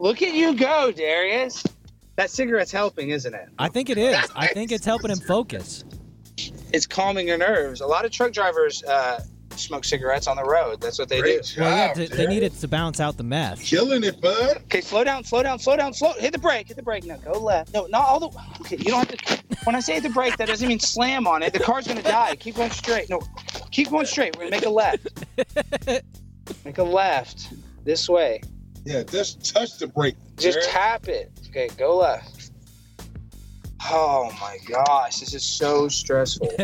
[0.00, 1.62] Look at you go, Darius.
[2.20, 3.48] That cigarette's helping, isn't it?
[3.58, 4.14] I think it is.
[4.36, 5.84] I think it's helping him focus.
[6.70, 7.80] It's calming your nerves.
[7.80, 9.24] A lot of truck drivers uh,
[9.56, 10.82] smoke cigarettes on the road.
[10.82, 11.54] That's what they Great do.
[11.54, 13.62] job, Well, yeah, they, they need it to bounce out the meth.
[13.62, 14.58] Killing it, bud.
[14.64, 16.12] Okay, slow down, slow down, slow down, slow.
[16.12, 17.06] Hit the brake, hit the brake.
[17.06, 17.72] No, go left.
[17.72, 18.38] No, not all the.
[18.60, 19.56] Okay, you don't have to.
[19.64, 21.54] When I say hit the brake, that doesn't mean slam on it.
[21.54, 22.36] The car's gonna die.
[22.36, 23.08] Keep going straight.
[23.08, 23.22] No,
[23.70, 24.36] keep going straight.
[24.36, 25.24] We're gonna make a left.
[26.66, 27.48] make a left.
[27.84, 28.42] This way.
[28.84, 30.16] Yeah, just touch the brake.
[30.36, 30.70] Just Darius.
[30.70, 31.32] tap it.
[31.50, 32.52] Okay, go left.
[33.90, 36.48] Oh my gosh, this is so stressful.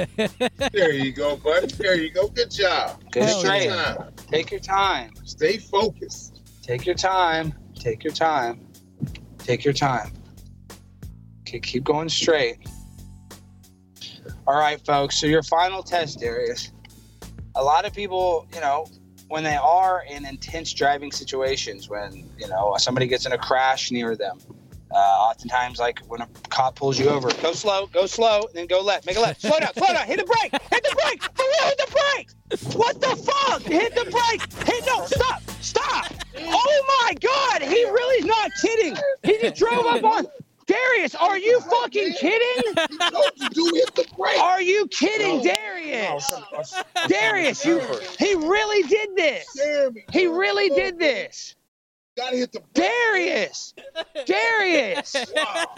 [0.73, 1.67] There you go, buddy.
[1.67, 2.29] There you go.
[2.29, 3.03] Good job.
[3.11, 3.65] Go Hell straight.
[3.65, 3.95] yeah.
[3.95, 4.13] Time.
[4.31, 5.11] Take your time.
[5.25, 6.41] Stay focused.
[6.63, 7.53] Take your time.
[7.75, 8.65] Take your time.
[9.39, 10.13] Take your time.
[11.41, 12.59] Okay, keep going straight.
[14.47, 15.21] All right, folks.
[15.21, 16.71] So your final test, Darius.
[17.57, 18.87] A lot of people, you know,
[19.29, 23.91] when they are in intense driving situations, when you know somebody gets in a crash
[23.91, 24.39] near them,
[24.97, 28.67] Uh, oftentimes like when a cop pulls you over, go slow, go slow, and then
[28.67, 31.23] go left, make a left, slow down, slow down, hit the brake, hit the brake,
[31.23, 32.75] for real, hit the brake.
[32.75, 33.61] What the fuck?
[33.61, 36.07] Hit the brake, hit no, stop, stop.
[36.39, 38.97] Oh my God, he really's not kidding.
[39.23, 40.27] He just drove up on.
[40.67, 42.75] Darius, are you fucking kidding?
[42.91, 44.41] You told you do hit the brake.
[44.41, 46.33] Are you kidding, Darius?
[47.07, 47.83] Darius, you
[48.19, 49.47] he really did this.
[50.11, 51.55] He really did this.
[52.17, 52.63] Gotta hit the.
[52.75, 53.75] Darius!
[54.25, 55.17] Darius!
[55.35, 55.75] Wow.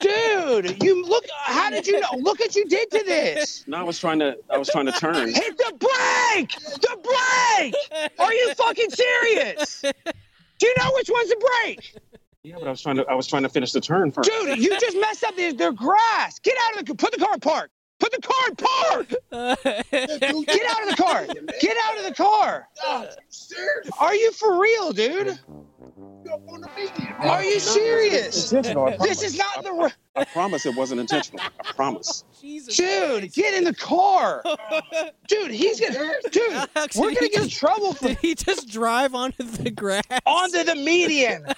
[0.00, 2.08] Dude, you look how did you know?
[2.18, 3.64] Look what you did to this.
[3.66, 4.36] No, I was trying to.
[4.50, 5.28] I was trying to turn.
[5.28, 6.54] Hit the brake!
[6.80, 8.10] The brake!
[8.18, 9.80] Are you fucking serious?
[9.80, 11.94] Do you know which one's the brake?
[12.42, 14.30] Yeah, but I was trying to I was trying to finish the turn first.
[14.30, 16.38] Dude, you just messed up their, their grass.
[16.40, 17.70] Get out of the put the car in park.
[18.04, 19.08] Put the car in park.
[20.46, 21.26] Get out of the car.
[21.60, 22.68] Get out of the car.
[22.84, 23.08] God,
[23.50, 23.90] you?
[23.98, 25.26] Are you for real, dude?
[25.28, 27.14] You up on the median.
[27.20, 28.50] Are you serious?
[28.50, 31.42] This is not the ri- I promise it wasn't intentional.
[31.58, 32.24] I promise.
[32.38, 33.20] Jesus dude.
[33.20, 33.36] Christ.
[33.36, 34.42] Get in the car,
[35.28, 35.50] dude.
[35.50, 36.52] He's gonna, dude.
[36.76, 40.02] Alex, We're gonna he get in trouble for Did he just drive onto the grass?
[40.26, 41.46] onto the median.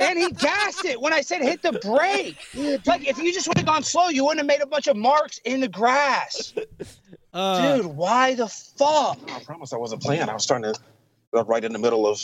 [0.00, 2.38] And he gassed it when I said hit the brake.
[2.86, 4.96] Like if you just would have gone slow, you wouldn't have made a bunch of
[4.96, 6.54] marks in the grass.
[7.32, 9.18] Uh, Dude, why the fuck?
[9.30, 10.22] I promise I wasn't playing.
[10.28, 10.74] I was trying to
[11.34, 12.20] uh, right in the middle of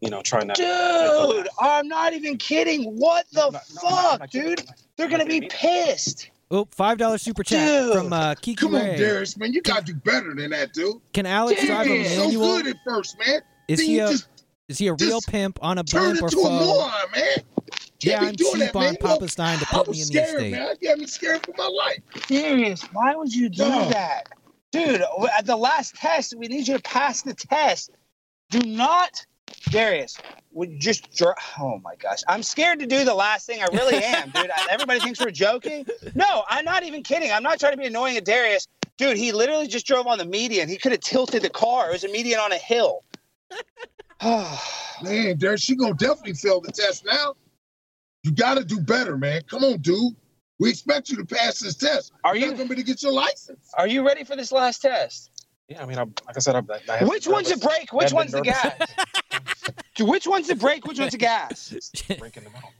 [0.00, 0.54] you know trying to.
[0.54, 2.84] Dude, I'm not even kidding.
[2.98, 4.62] What the No, no, no, fuck, not dude?
[4.96, 6.30] They're gonna be pissed.
[6.50, 7.92] Oh, five dollar super chat Dude.
[7.94, 9.52] from uh, Kiki Come on, Darius, man.
[9.52, 10.96] You gotta do better than that, dude.
[11.12, 12.56] Can Alex Dude, drive a you're so manual?
[12.56, 13.40] good at first, man.
[13.68, 14.28] Is then he you a just
[14.68, 16.64] is he a real just pimp on a turn blimp or into a foe?
[16.64, 17.24] moron, man.
[18.00, 18.96] Yeah, Can't be I'm doing cheap that, on man.
[19.00, 20.52] Papa Look, Stein to I put me in the scared, estate.
[20.52, 20.74] man.
[20.80, 21.98] You got me scared for my life.
[22.28, 22.82] Serious?
[22.92, 23.88] Why would you do No.
[23.88, 24.28] that?
[24.70, 25.02] Dude,
[25.36, 27.90] at the last test, we need you to pass the test.
[28.50, 29.24] Do not,
[29.70, 30.16] Darius,
[30.52, 32.18] would just dr- Oh my gosh.
[32.28, 33.60] I'm scared to do the last thing.
[33.62, 34.50] I really am, dude.
[34.70, 35.86] Everybody thinks we're joking.
[36.14, 37.32] No, I'm not even kidding.
[37.32, 38.68] I'm not trying to be annoying at Darius.
[38.98, 40.68] Dude, he literally just drove on the median.
[40.68, 41.88] He could have tilted the car.
[41.88, 43.02] It was a median on a hill.
[45.02, 47.34] Man, Darius, she gonna definitely fail the test now.
[48.24, 49.42] You gotta do better, man.
[49.48, 50.14] Come on, dude.
[50.58, 52.12] We expect you to pass this test.
[52.24, 53.70] Are You're you- not gonna be to get your license.
[53.78, 55.30] Are you ready for this last test?
[55.68, 56.62] Yeah, I mean, I'm, like I said, I,
[56.92, 57.66] I have Which one's the nervous.
[57.76, 57.92] brake?
[57.92, 58.72] Which one's the gas?
[60.00, 60.86] Which one's the brake?
[60.86, 61.68] Which one's the gas?
[62.18, 62.70] Brake in the middle.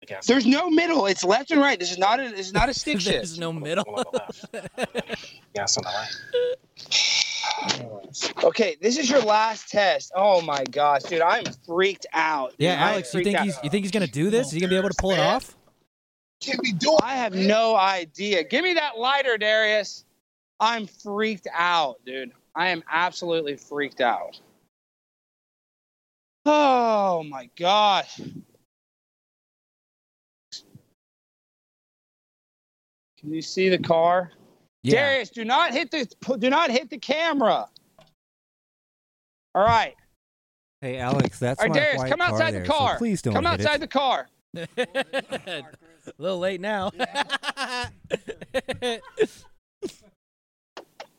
[0.00, 0.26] The gas.
[0.26, 1.06] There's no middle.
[1.06, 1.78] It's left and right.
[1.78, 2.28] This is not a.
[2.30, 3.04] This is not a stick shift.
[3.16, 3.40] There's shift.
[3.40, 3.84] no middle.
[3.84, 5.32] One on the left.
[5.54, 7.21] Gas on the right.
[8.44, 10.12] Okay, this is your last test.
[10.14, 12.50] Oh my gosh, dude, I'm freaked out.
[12.50, 12.60] dude.
[12.60, 13.44] Yeah, I'm Alex, you think out.
[13.44, 14.48] he's you think he's gonna do this?
[14.48, 15.56] Is he gonna be able to pull it off?
[16.40, 16.98] Can't be doing.
[17.02, 17.46] I have man.
[17.46, 18.44] no idea.
[18.44, 20.04] Give me that lighter, Darius.
[20.60, 22.32] I'm freaked out, dude.
[22.54, 24.38] I am absolutely freaked out.
[26.44, 28.20] Oh my gosh.
[33.20, 34.32] Can you see the car?
[34.82, 34.94] Yeah.
[35.10, 36.06] Darius, do not hit the
[36.38, 37.68] do not hit the camera.
[39.54, 39.94] All right.
[40.80, 42.98] Hey, Alex, that's All right, my Darius, white come car outside there, the so car.
[42.98, 43.80] please don't Come hit outside it.
[43.80, 44.28] the car.
[44.56, 44.68] a
[46.18, 46.90] little late now.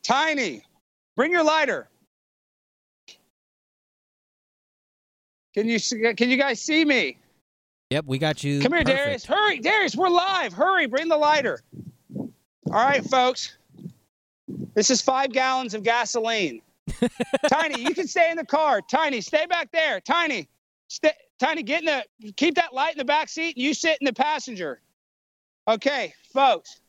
[0.03, 0.64] Tiny,
[1.16, 1.88] bring your lighter.
[5.53, 7.18] Can you see, can you guys see me?
[7.89, 8.59] yep, we got you.
[8.59, 8.97] Come here, perfect.
[9.03, 9.26] Darius.
[9.26, 10.51] Hurry, Darius, we're live.
[10.51, 11.61] Hurry, bring the lighter.
[12.74, 13.56] All right, folks.
[14.74, 16.64] This is five gallons of gasoline.
[17.48, 18.82] Tiny, you can stay in the car.
[18.82, 20.02] Tiny, stay back there.
[20.02, 20.50] Tiny,
[20.88, 21.12] stay.
[21.38, 22.34] Tiny, get in the.
[22.36, 24.82] Keep that light in the back seat, and you sit in the passenger.
[25.68, 26.82] Okay, folks.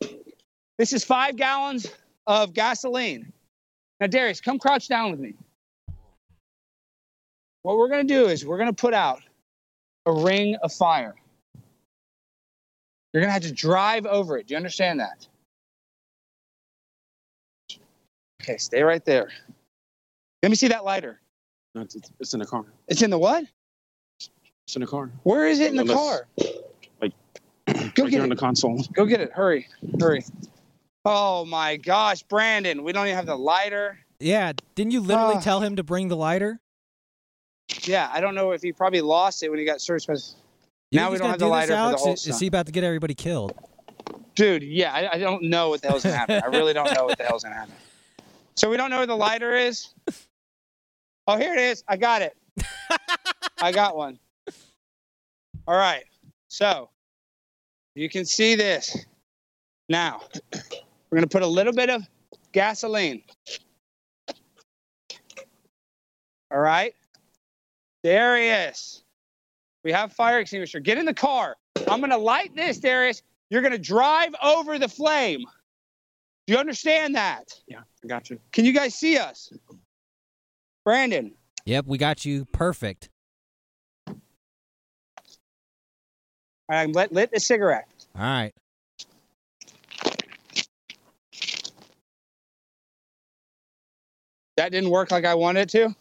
[0.78, 1.86] This is five gallons
[2.26, 3.30] of gasoline.
[4.00, 5.34] Now, Darius, come crouch down with me.
[7.60, 9.20] What we're gonna do is we're gonna put out
[10.06, 11.14] a ring of fire.
[13.12, 14.46] You're gonna have to drive over it.
[14.46, 15.26] Do you understand that?
[18.44, 19.30] Okay, stay right there.
[20.42, 21.20] Let me see that lighter.
[21.74, 22.66] No, it's, it's in the car.
[22.88, 23.44] It's in the what?
[24.66, 25.10] It's in the car.
[25.22, 26.26] Where is it in the Unless- car?
[27.00, 27.12] Like,
[27.94, 28.20] Go right get it.
[28.20, 28.82] on the console.
[28.92, 29.32] Go get it.
[29.32, 29.66] Hurry.
[29.98, 30.24] Hurry.
[31.06, 33.98] Oh my gosh, Brandon, we don't even have the lighter.
[34.20, 35.40] Yeah, didn't you literally Ah.
[35.40, 36.60] tell him to bring the lighter?
[37.82, 40.06] Yeah, I don't know if he probably lost it when he got searched.
[40.06, 40.18] But
[40.92, 42.40] Now we don't gonna have the lighter this, for the whole Is- Is stuff.
[42.40, 43.54] he about to get everybody killed?
[44.34, 46.42] dude, yeah, I, I don't know what the hell's gonna happen.
[46.42, 47.74] I really don't know what the hell's gonna happen.
[48.56, 49.88] So we don't know where the lighter is.
[51.26, 51.82] Oh, here it is.
[51.88, 52.36] I got it.
[53.60, 54.18] I got one.
[55.66, 56.04] All right.
[56.48, 56.90] So
[57.94, 58.96] you can see this.
[59.88, 60.22] Now
[61.10, 62.02] we're gonna put a little bit of
[62.52, 63.22] gasoline.
[66.50, 66.94] All right.
[68.04, 69.02] Darius.
[69.82, 70.80] We have fire extinguisher.
[70.80, 71.56] Get in the car.
[71.88, 73.22] I'm gonna light this, Darius.
[73.50, 75.44] You're gonna drive over the flame.
[76.46, 77.54] Do you understand that?
[77.66, 78.38] Yeah, I got you.
[78.52, 79.52] Can you guys see us?
[80.84, 81.32] Brandon.
[81.64, 83.08] Yep, we got you perfect.
[84.08, 84.14] All
[86.68, 87.88] right, lit, lit the cigarette.
[88.14, 88.52] All right.
[94.56, 95.94] That didn't work like I wanted it to.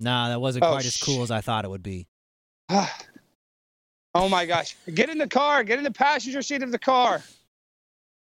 [0.00, 2.06] Nah, that wasn't Oh, quite as cool sh- as I thought it would be.
[2.70, 4.76] oh my gosh.
[4.92, 5.62] Get in the car.
[5.62, 7.22] Get in the passenger seat of the car.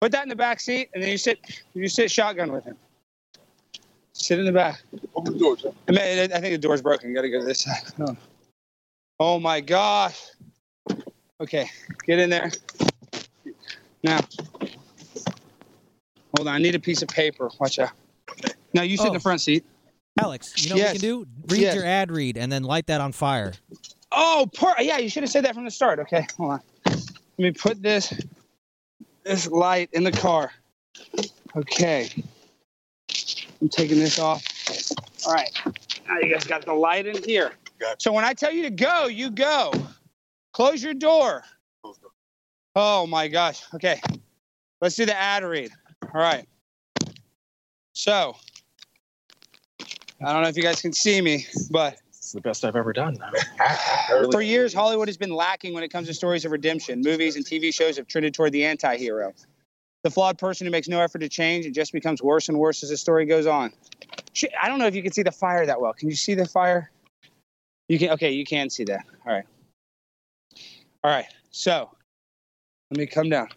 [0.01, 2.77] Put that in the back seat, and then you sit you sit shotgun with him.
[4.13, 4.83] Sit in the back.
[5.15, 5.75] Open the door, Jeff.
[5.89, 7.09] I, mean, I think the door's broken.
[7.11, 7.83] You gotta go to this side.
[8.01, 8.17] Oh.
[9.19, 10.19] Oh my gosh.
[11.41, 11.69] Okay,
[12.07, 12.51] get in there.
[14.03, 14.21] Now,
[16.37, 16.55] hold on.
[16.55, 17.51] I need a piece of paper.
[17.59, 17.91] Watch out.
[18.73, 19.15] Now you sit in Oh.
[19.15, 19.65] the front seat.
[20.21, 20.93] Alex, you know what Yes.
[20.95, 21.27] we can do?
[21.49, 21.75] Read Yes.
[21.75, 23.53] your ad read and then light that on fire.
[24.13, 24.99] Oh, poor, yeah.
[24.99, 25.99] You should have said that from the start.
[26.01, 26.61] Okay, hold on.
[26.87, 27.05] Let
[27.39, 28.13] me put this
[29.25, 30.53] this light in the car.
[31.57, 32.11] Okay.
[33.61, 34.45] I'm taking this off.
[35.27, 35.51] All right.
[36.09, 37.53] Now you guys got the light in here.
[37.99, 39.73] So when I tell you to go, you go.
[40.53, 41.45] Close your door.
[42.77, 43.63] Oh my gosh.
[43.75, 44.01] Okay.
[44.81, 45.71] Let's do the ad read.
[46.03, 46.47] All right.
[47.93, 48.37] So
[50.25, 51.97] I don't know if you guys can see me, but
[52.31, 53.19] It's the best I've ever done.
[54.31, 57.01] for years, Hollywood has been lacking when it comes to stories of redemption.
[57.01, 59.33] Movies and TV shows have trended toward the anti hero.
[60.05, 62.85] The flawed person who makes no effort to change and just becomes worse and worse
[62.85, 63.73] as the story goes on.
[64.63, 65.93] I don't know if you can see the fire that well.
[65.93, 66.93] Can you see the fire?
[67.89, 68.11] You can.
[68.11, 69.05] Okay, you can see that.
[69.27, 69.45] All right.
[71.03, 71.27] All right.
[71.51, 71.91] So
[72.93, 73.49] let me come down.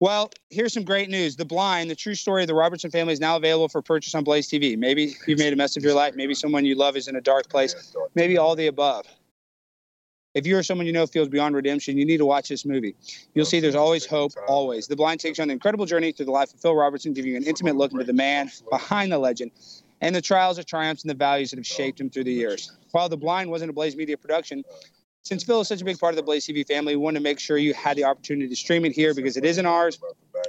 [0.00, 1.36] Well, here's some great news.
[1.36, 4.24] The Blind, the true story of the Robertson family, is now available for purchase on
[4.24, 4.76] Blaze TV.
[4.76, 6.14] Maybe you've made a mess of your life.
[6.16, 7.94] Maybe someone you love is in a dark place.
[8.14, 9.06] Maybe all the above.
[10.34, 12.96] If you or someone you know feels beyond redemption, you need to watch this movie.
[13.34, 14.88] You'll see there's always hope, always.
[14.88, 17.30] The Blind takes you on an incredible journey through the life of Phil Robertson, giving
[17.30, 19.52] you an intimate look into the man behind the legend
[20.00, 22.72] and the trials, the triumphs, and the values that have shaped him through the years.
[22.90, 24.64] While The Blind wasn't a Blaze Media production,
[25.24, 27.22] since Phil is such a big part of the Blaze TV family, we wanted to
[27.22, 29.98] make sure you had the opportunity to stream it here because it isn't ours.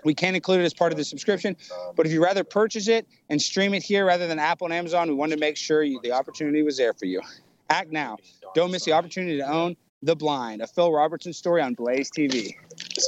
[0.03, 1.55] We can't include it as part of the subscription,
[1.95, 5.07] but if you rather purchase it and stream it here rather than Apple and Amazon,
[5.07, 7.21] we wanted to make sure you, the opportunity was there for you.
[7.69, 8.17] Act now.
[8.53, 12.53] Don't miss the opportunity to own The Blind, a Phil Robertson story on Blaze TV.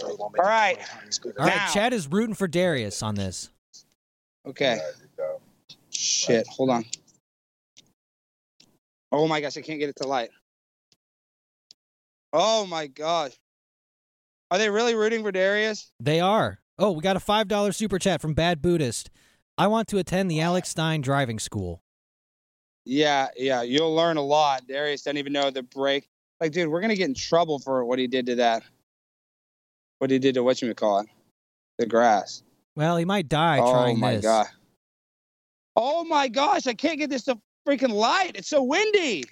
[0.03, 0.77] All right.
[1.37, 3.49] All right, Chad is rooting for Darius on this.
[4.45, 4.79] Okay.
[5.91, 6.47] Shit.
[6.47, 6.85] Hold on.
[9.11, 10.29] Oh my gosh, I can't get it to light.
[12.39, 13.31] Oh my gosh.
[14.51, 15.91] Are they really rooting for Darius?
[15.99, 16.59] They are.
[16.77, 19.09] Oh, we got a $5 super chat from Bad Buddhist.
[19.57, 21.81] I want to attend the Alex Stein driving school.
[22.85, 23.63] Yeah, yeah.
[23.63, 24.67] You'll learn a lot.
[24.67, 26.07] Darius doesn't even know the brake.
[26.39, 28.61] Like, dude, we're gonna get in trouble for what he did to that.
[29.97, 31.07] What he did to what you call it,
[31.79, 32.43] the grass.
[32.75, 34.03] Well, he might die oh trying this.
[34.03, 34.47] Oh my god.
[35.75, 36.67] Oh my gosh!
[36.67, 38.33] I can't get this to freaking light.
[38.35, 39.23] It's so windy.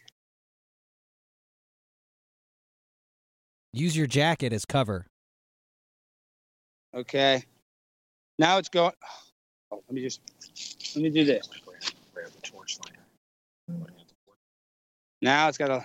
[3.75, 5.05] Use your jacket as cover.
[6.95, 7.43] Okay.
[8.39, 8.93] Now it's going.
[9.71, 10.21] Oh, let me just.
[10.95, 11.49] Let me do this.
[12.13, 13.91] Grab the torch lighter.
[15.23, 15.83] Now it's got a.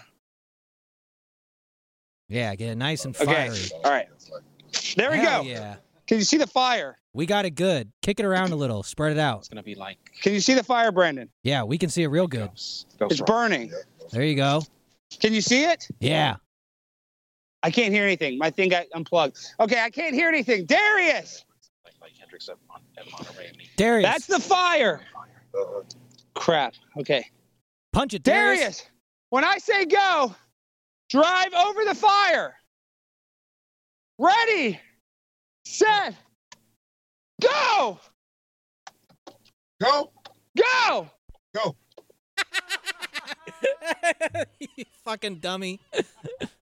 [2.28, 3.24] Yeah, get it nice and Okay.
[3.24, 3.58] fiery.
[3.82, 4.06] All right.
[4.96, 5.48] There we Hell go.
[5.48, 5.76] Yeah.
[6.06, 6.98] Can you see the fire?
[7.14, 7.90] We got it good.
[8.02, 8.82] Kick it around a little.
[8.82, 9.38] Spread it out.
[9.38, 11.30] It's gonna be like Can you see the fire, Brandon?
[11.42, 12.48] Yeah, we can see it real good.
[12.50, 13.26] Ghost It's Rock.
[13.28, 13.72] burning.
[14.12, 14.62] There you go.
[15.20, 15.88] Can you see it?
[16.00, 16.36] Yeah.
[17.62, 18.38] I can't hear anything.
[18.38, 19.38] My thing got unplugged.
[19.60, 20.64] Okay, I can't hear anything.
[20.66, 21.44] Darius,
[21.84, 23.52] like, like Hendrix at, Mon- at Monterey.
[23.76, 24.08] Darius.
[24.10, 25.00] that's the fire.
[26.34, 26.74] Crap.
[26.98, 27.26] Okay.
[27.92, 28.60] Punch it, Darius.
[28.60, 28.90] Darius,
[29.30, 30.34] when I say go,
[31.10, 32.54] drive over the fire.
[34.18, 34.78] Ready,
[35.64, 36.14] set,
[37.40, 37.98] go,
[39.80, 40.12] Go.
[40.56, 41.10] go.
[41.54, 41.76] Go.
[44.60, 45.80] you fucking dummy.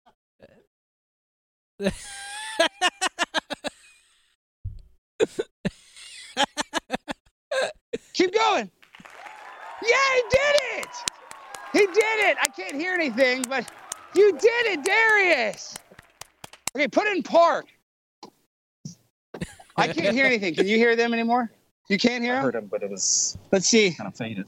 [8.12, 8.70] Keep going.
[9.86, 10.88] Yeah, he did it.
[11.72, 12.36] He did it.
[12.42, 13.70] I can't hear anything, but
[14.14, 15.76] you did it, Darius.
[16.74, 17.66] Okay, put it in park.
[19.76, 20.54] I can't hear anything.
[20.54, 21.52] Can you hear them anymore?
[21.88, 22.44] You can't hear I them?
[22.44, 23.92] heard him, but it was Let's see.
[23.92, 24.46] kind of faded.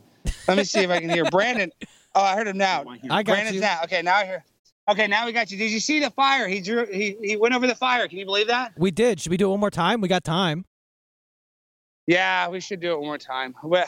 [0.49, 1.71] Let me see if I can hear Brandon.
[2.15, 2.85] Oh, I heard him now.
[3.09, 3.61] I got Brandon's you.
[3.61, 3.81] now.
[3.85, 4.45] Okay, now I hear.
[4.91, 5.57] Okay, now we got you.
[5.57, 6.49] Did you see the fire?
[6.49, 6.85] He drew.
[6.87, 8.09] He he went over the fire.
[8.09, 8.73] Can you believe that?
[8.77, 9.21] We did.
[9.21, 10.01] Should we do it one more time?
[10.01, 10.65] We got time.
[12.09, 13.55] Yeah, we should do it one more time.
[13.63, 13.79] We,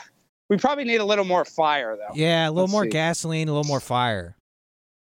[0.49, 2.15] we probably need a little more fire though.
[2.15, 2.89] Yeah, a little Let's more see.
[2.89, 4.37] gasoline, a little more fire.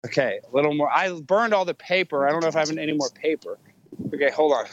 [0.06, 0.90] Okay, a little more.
[0.90, 2.28] I burned all the paper.
[2.28, 3.58] I don't know if I have any more paper.
[4.14, 4.66] Okay, hold on.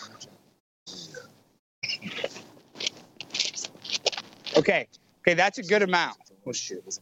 [4.56, 4.86] Okay,
[5.22, 6.18] okay, that's a good amount.
[6.46, 7.00] Oh shoot.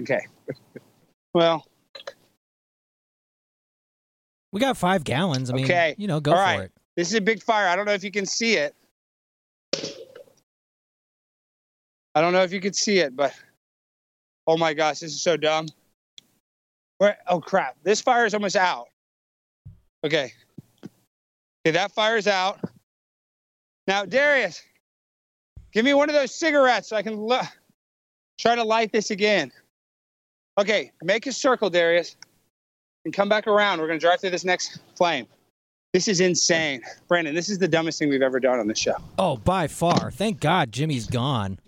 [0.00, 0.20] Okay.
[1.34, 1.66] Well,
[4.54, 5.50] We got five gallons.
[5.50, 5.96] I mean, Okay.
[5.98, 6.60] you know, go All for right.
[6.60, 6.72] it.
[6.96, 7.66] this is a big fire.
[7.66, 8.72] I don't know if you can see it.
[12.14, 13.34] I don't know if you can see it, but
[14.46, 15.66] oh my gosh, this is so dumb.
[16.98, 17.18] Where?
[17.26, 17.74] Oh crap!
[17.82, 18.86] This fire is almost out.
[20.04, 20.32] Okay.
[21.66, 22.60] Okay, that fire's out.
[23.88, 24.62] Now, Darius,
[25.72, 27.40] give me one of those cigarettes so I can lo-
[28.38, 29.50] try to light this again.
[30.60, 32.14] Okay, make a circle, Darius.
[33.04, 33.80] And come back around.
[33.80, 35.26] We're gonna drive through this next flame.
[35.92, 37.34] This is insane, Brandon.
[37.34, 38.94] This is the dumbest thing we've ever done on the show.
[39.18, 40.10] Oh, by far.
[40.10, 41.58] Thank God Jimmy's gone.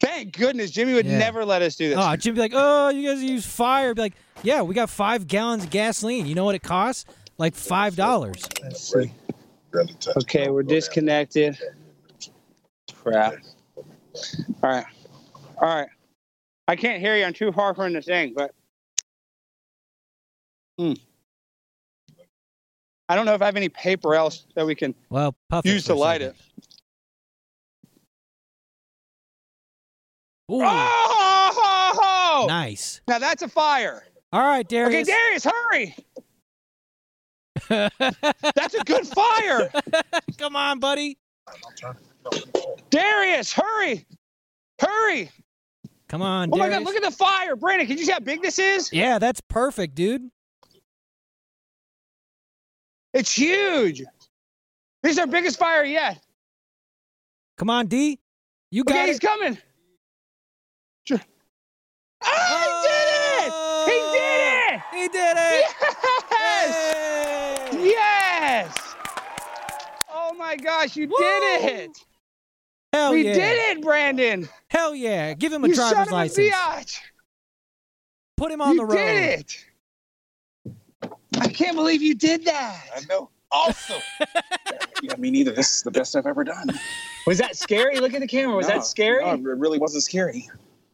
[0.00, 1.18] Thank goodness Jimmy would Yeah.
[1.18, 1.98] never let us do this.
[1.98, 3.94] Oh, Jimmy be like, oh, you guys use fire.
[3.94, 6.26] Be like, yeah, we got five gallons of gasoline.
[6.26, 7.04] You know what it costs?
[7.38, 8.42] Like five dollars.
[8.62, 9.12] Let's see.
[10.18, 11.56] Okay, we're disconnected.
[12.94, 13.34] Crap.
[14.62, 14.84] All right.
[15.60, 15.88] All right.
[16.68, 17.24] I can't hear you.
[17.24, 18.52] I'm too far from the thing, but.
[20.78, 20.92] Hmm.
[23.08, 25.84] I don't know if I have any paper else that we can Well, puff use
[25.84, 26.36] to light it.
[30.50, 32.44] Ooh, Oh!
[32.48, 33.00] nice.
[33.08, 34.04] Now that's a fire.
[34.32, 35.08] All right, Darius.
[35.08, 35.96] Okay, Darius, hurry.
[38.54, 39.70] That's a good fire.
[40.38, 41.18] Come on, buddy.
[42.90, 44.06] Darius, hurry.
[44.80, 45.30] Hurry.
[46.08, 47.56] Come on, Oh my God, look at the fire.
[47.56, 48.92] Brandon, can you see how big this is?
[48.92, 50.30] yeah, that's perfect, dude.
[53.12, 54.02] It's huge.
[55.02, 56.18] This is our biggest fire yet.
[57.56, 58.18] Come on, D.
[58.70, 59.08] You got Okay, it.
[59.08, 59.58] he's coming.
[61.04, 61.20] Sure.
[62.22, 63.52] Oh, he did it!
[63.88, 64.82] He oh, did it!
[64.92, 65.64] He did it.
[66.30, 67.70] Yes!
[67.72, 67.84] Hey!
[67.84, 68.94] Yes!
[70.12, 71.98] Oh my gosh, you did it!
[72.92, 73.22] Hell yeah!
[73.22, 73.34] we yeah.
[73.34, 74.48] did it, Brandon!
[74.68, 75.34] Hell yeah.
[75.34, 77.00] Give him a you driver's license.
[78.36, 78.92] Put him on you the road.
[78.92, 79.64] You did it!
[81.40, 82.84] I can't believe you did that.
[82.96, 83.30] I know.
[83.50, 84.02] Awesome.
[85.02, 85.52] yeah, me neither.
[85.52, 86.68] This is the best I've ever done.
[87.26, 87.98] Was that scary?
[87.98, 88.54] Look at the camera.
[88.56, 89.24] Was No, that scary?
[89.24, 90.48] No, it really wasn't scary.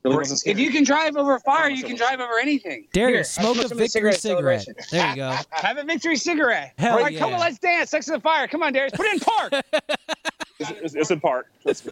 [0.04, 0.52] Really wasn't scary.
[0.52, 2.86] If you can drive over fire, you can drive over anything.
[2.92, 4.20] Darius, Here, smoke a victory cigarette.
[4.20, 4.74] celebration.
[4.90, 5.34] There you go.
[5.50, 6.74] Have a victory cigarette.
[6.78, 8.46] Hell All right, come on, let's dance next to the fire.
[8.46, 9.52] Come on, Darius, put it in park.
[10.60, 11.50] It's, it's, it's in park.
[11.62, 11.88] Trust.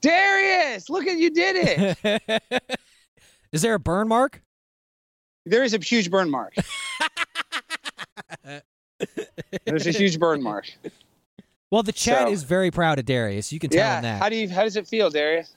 [0.00, 2.62] Darius, look at you did it.
[3.52, 4.40] Is there a burn mark?
[5.46, 6.54] There is a huge burn mark.
[9.64, 10.70] There's a huge burn mark.
[11.70, 13.52] Well, the chat So- is very proud of Darius.
[13.52, 14.12] You can tell him Yeah.
[14.12, 14.22] that.
[14.22, 14.48] How do you?
[14.48, 15.54] How does it feel, Darius?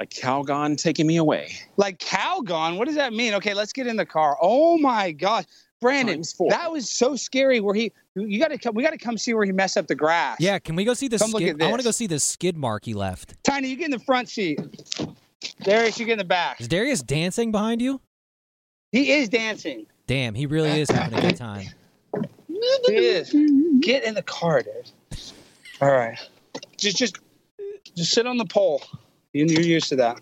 [0.00, 1.52] Like Calgon taking me away.
[1.76, 2.78] Like Calgon?
[2.78, 3.34] What does that mean?
[3.34, 4.36] Okay, let's get in the car.
[4.40, 5.44] Oh my gosh,
[5.80, 7.60] Brandon, that was so scary.
[7.60, 7.92] Where he?
[8.14, 8.74] You got to come.
[8.74, 10.36] We got to come see where he messed up the grass.
[10.40, 11.60] yeah, can we go see the Come look skid?
[11.60, 13.34] at I want to go see the skid mark he left.
[13.44, 14.58] Tiny, you get in the front seat.
[15.62, 16.60] Darius, you get in the back.
[16.60, 18.00] Is Darius dancing behind you?
[18.92, 19.86] He is dancing.
[20.06, 21.66] Damn, he really is having a good time.
[22.86, 23.30] He is.
[23.80, 25.20] Get in the car, dude.
[25.80, 26.18] All right.
[26.76, 27.18] Just, just,
[27.94, 28.82] just sit on the pole.
[29.32, 30.20] You- You're used to that.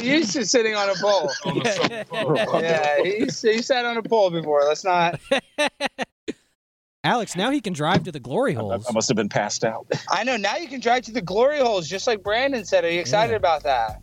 [0.00, 1.30] You're used to sitting on a pole.
[2.62, 4.64] Yeah, he's, he sat on a pole before.
[4.64, 5.20] Let's not.
[7.04, 8.86] Alex, now he can drive to the glory I, holes.
[8.88, 9.86] I must have been passed out.
[10.08, 10.36] I know.
[10.36, 12.84] Now you can drive to the glory holes, just like Brandon said.
[12.84, 13.36] Are you excited Yeah.
[13.38, 14.00] about that?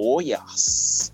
[0.00, 1.10] Oh yes.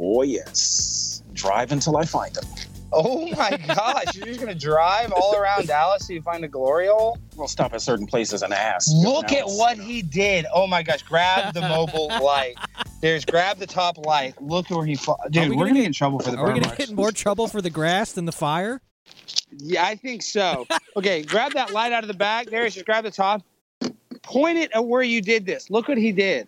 [0.00, 1.22] Oh yes.
[1.32, 2.44] Drive until I find them.
[2.92, 4.14] Oh my gosh!
[4.14, 7.18] You're just gonna drive all around Dallas till you find a glory hole?
[7.34, 8.88] We'll stop at certain places and ask.
[8.94, 10.46] Look at what he did.
[10.54, 11.02] Oh my gosh!
[11.02, 12.54] Grab the mobile light.
[13.00, 14.40] There's grab the top light.
[14.40, 14.94] Look where he.
[14.94, 16.50] Fa- Dude, we we are gonna gonna get- get in trouble for the Are we
[16.52, 16.78] gonna marks.
[16.78, 18.80] get in more trouble for the grass than the fire?
[19.50, 20.64] Yeah, I think so.
[20.96, 22.46] Okay, grab that light out of the back.
[22.46, 23.42] There, just grab the top.
[24.22, 25.68] Point it at where you did this.
[25.68, 26.46] Look what he did.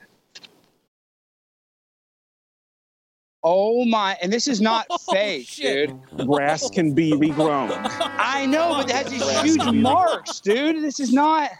[3.48, 4.16] Oh my!
[4.20, 5.90] And this is not Oh, fake, shit.
[6.16, 6.26] dude.
[6.26, 7.70] Grass can be regrown.
[8.00, 10.82] I know, but it has these huge marks, dude.
[10.82, 11.50] This is not.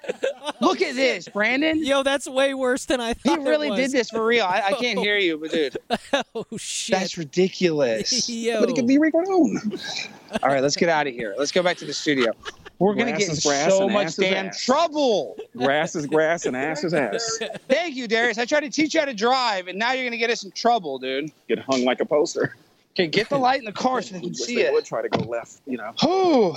[0.60, 1.84] Look at this, Brandon.
[1.84, 3.38] Yo, that's way worse than I He thought.
[3.38, 3.78] it really was.
[3.78, 4.44] did this for real.
[4.44, 5.76] I, I can't hear you, but dude,
[6.34, 6.98] Oh shit!
[6.98, 8.28] that's ridiculous.
[8.28, 8.58] Yo.
[8.60, 10.10] But it can be regrown.
[10.42, 11.36] All right, let's get out of here.
[11.38, 12.32] Let's go back to the studio.
[12.78, 14.64] We're gonna get in grass so much damn ass.
[14.64, 15.36] trouble.
[15.56, 17.38] Grass is grass and ass is ass.
[17.68, 18.38] Thank you, Darius.
[18.38, 20.50] I tried to teach you how to drive, and now you're gonna get us in
[20.50, 21.30] trouble, dude.
[21.48, 22.54] Get hung like a poster.
[22.92, 24.72] Okay, get the light in the car so we can see they it.
[24.72, 25.92] would try to go left, you know.
[26.00, 26.54] Whew.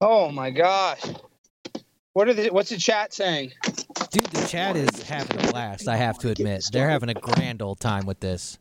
[0.00, 1.02] Oh my gosh.
[2.12, 3.52] What are the what's the chat saying?
[4.10, 5.86] Dude, the chat is having a blast.
[5.86, 8.58] I have to admit, they're having a grand old time with this.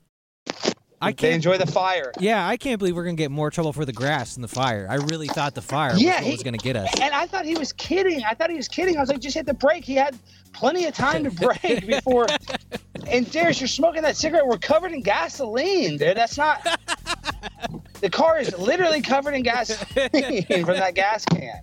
[1.00, 1.34] I They can't.
[1.36, 2.12] enjoy the fire.
[2.20, 4.88] Yeah, I can't believe we're gonna get more trouble for the grass than the fire.
[4.90, 6.90] I really thought the fire Yeah, was he- was gonna get us.
[7.00, 8.24] And I thought he was kidding.
[8.24, 8.98] I thought he was kidding.
[8.98, 9.86] I was like, just hit the brake.
[9.86, 10.18] He had
[10.54, 12.26] plenty of time to brake before.
[13.08, 14.48] And Darius, you're smoking that cigarette.
[14.48, 16.18] We're covered in gasoline, dude.
[16.18, 16.66] That's not.
[18.00, 19.88] The car is literally covered in gasoline
[20.46, 21.62] from that gas can.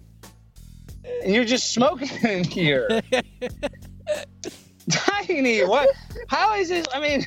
[1.23, 3.01] And you're just smoking in here.
[4.91, 5.89] Tiny, what?
[6.29, 6.87] How is this?
[6.93, 7.25] I mean,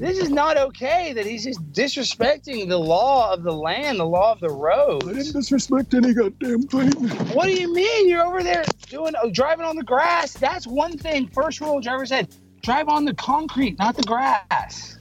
[0.00, 4.32] this is not okay that he's just disrespecting the law of the land, the law
[4.32, 5.04] of the road.
[5.04, 6.90] I didn't disrespect any goddamn thing.
[7.34, 8.08] What do you mean?
[8.08, 10.32] You're over there doing oh, driving on the grass.
[10.32, 11.28] That's one thing.
[11.28, 14.98] First rule of driver's ed: drive on the concrete, not the grass.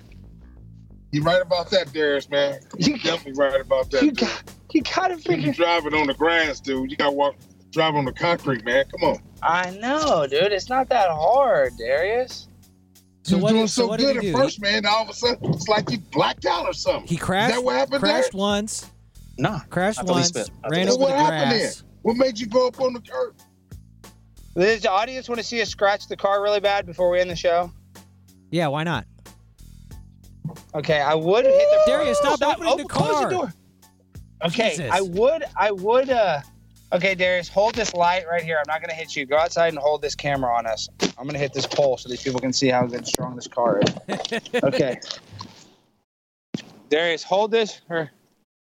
[1.13, 2.59] You're right about that, Darius, man.
[2.77, 4.03] You- You definitely right about that.
[4.03, 4.43] You got,
[4.73, 5.45] you gotta figure.
[5.45, 6.91] You're driving on the grass, dude.
[6.91, 7.35] You gotta walk,
[7.71, 8.83] drive on the concrete, man.
[8.91, 9.19] Come on.
[9.41, 10.51] I know, dude.
[10.51, 12.48] It's not that hard, Darius.
[13.29, 14.31] So you what doing did- so so good at do?
[14.33, 14.85] first, man.
[14.85, 17.07] All of a sudden, it's like you blacked out or something.
[17.07, 17.51] He crashed.
[17.51, 18.39] Is that what happened crashed there?
[18.39, 18.89] once.
[19.37, 19.59] Nah.
[19.69, 20.49] Crashed Not the least once.
[20.49, 20.55] bit.
[20.63, 21.83] Not the Ran over Well, the what happened grass.
[22.01, 23.35] What made you go up on the curb?
[24.55, 27.29] Does the audience want to see us scratch the car really bad before we end
[27.29, 27.71] the show?
[28.51, 29.05] Yeah, why not?
[30.73, 31.83] Okay, I would hit the.
[31.91, 33.29] Darius, stop opening the close car.
[33.29, 33.53] door.
[34.45, 34.89] Okay, Jesus.
[34.91, 35.43] I would.
[35.55, 36.09] I would.
[36.09, 36.41] uh
[36.91, 38.57] Okay, Darius, hold this light right here.
[38.57, 39.25] I'm not gonna hit you.
[39.25, 40.89] Go outside and hold this camera on us.
[41.19, 43.47] I'm gonna hit this pole so these people can see how good and strong this
[43.47, 44.39] car is.
[44.63, 44.99] Okay.
[46.89, 47.81] Darius, hold this.
[47.89, 48.09] Or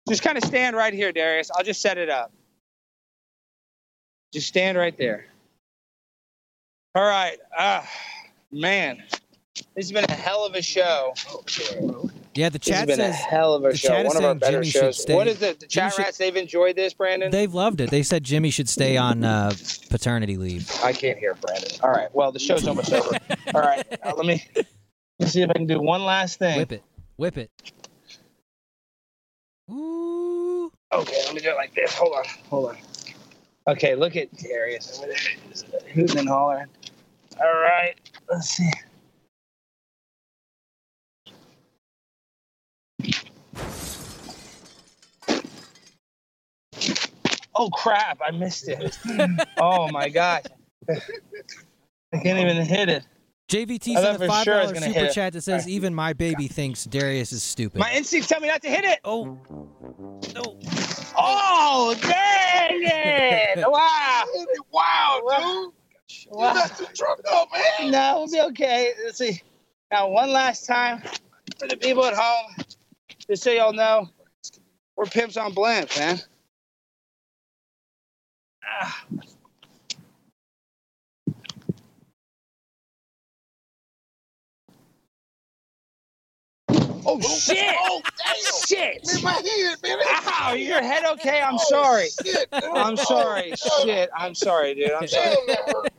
[0.09, 1.51] just kind of stand right here, Darius.
[1.53, 2.33] I'll just set it up.
[4.33, 5.27] Just stand right there.
[6.97, 7.39] All right.
[7.57, 7.89] Ah,
[8.51, 9.05] man,
[9.77, 11.15] this has been a hell of a show.
[12.39, 13.93] Yeah, the chat says hell of a show.
[13.97, 15.03] One of our saying better Jimmy should shows.
[15.03, 15.59] stay- What is it?
[15.59, 17.33] The chat should- rats, they've enjoyed this, Brandon?
[17.33, 17.91] they've loved it.
[17.91, 19.53] They said Jimmy should stay on uh,
[19.91, 20.71] paternity leave.
[20.85, 21.69] I can't hear Brandon.
[21.83, 22.09] All right.
[22.15, 23.19] Well, the show's almost over.
[23.55, 23.85] All right.
[24.05, 24.67] uh, let me let
[25.19, 26.59] me see if I can do one last thing.
[26.59, 26.85] Whip it,
[27.17, 27.51] whip it.
[29.69, 30.71] Ooh.
[30.93, 31.93] Okay, let me do it like this.
[31.95, 32.25] Hold on.
[32.51, 32.77] Hold on.
[33.67, 35.03] Okay, look at Darius.
[35.93, 36.69] Who's in hollering?
[37.41, 37.95] All right.
[38.31, 38.71] Let's see.
[47.61, 48.21] Oh crap!
[48.25, 48.97] I missed it.
[49.59, 50.45] oh my gosh!
[50.89, 53.05] I can't even hit it.
[53.51, 55.13] JVT I sent a for five sure dollar super hit it.
[55.13, 57.79] chat that says even my baby thinks Darius is stupid.
[57.81, 59.01] My instincts tell me not to hit it.
[59.05, 59.39] oh,
[60.35, 60.59] no.
[61.17, 63.59] Oh, dang it!
[63.69, 64.25] Wow!
[64.35, 65.73] Hit it Wow, dude.
[66.27, 66.55] You Wow.
[66.55, 67.91] messed the truck up, man.
[67.91, 68.93] No, we'll be okay.
[69.05, 69.43] Let's see.
[69.91, 71.03] Now, one last time
[71.59, 72.55] for the people at home,
[73.29, 74.09] just so y'all know,
[74.97, 76.21] we're pimps on blimps, man.
[78.71, 79.05] Ah.
[87.11, 87.75] Oh shit!
[87.81, 88.03] Oh.
[88.67, 89.01] Shit!
[89.15, 89.99] Man, my head, man.
[90.27, 90.53] Ow!
[90.53, 91.41] Your head okay?
[91.41, 92.09] I'm Oh, sorry.
[92.23, 92.49] Shit.
[92.53, 93.55] I'm sorry.
[93.83, 94.11] Shit!
[94.15, 94.91] I'm sorry, dude.
[94.91, 95.35] I'm sorry.
[95.35, 95.93] Damn, that hurt.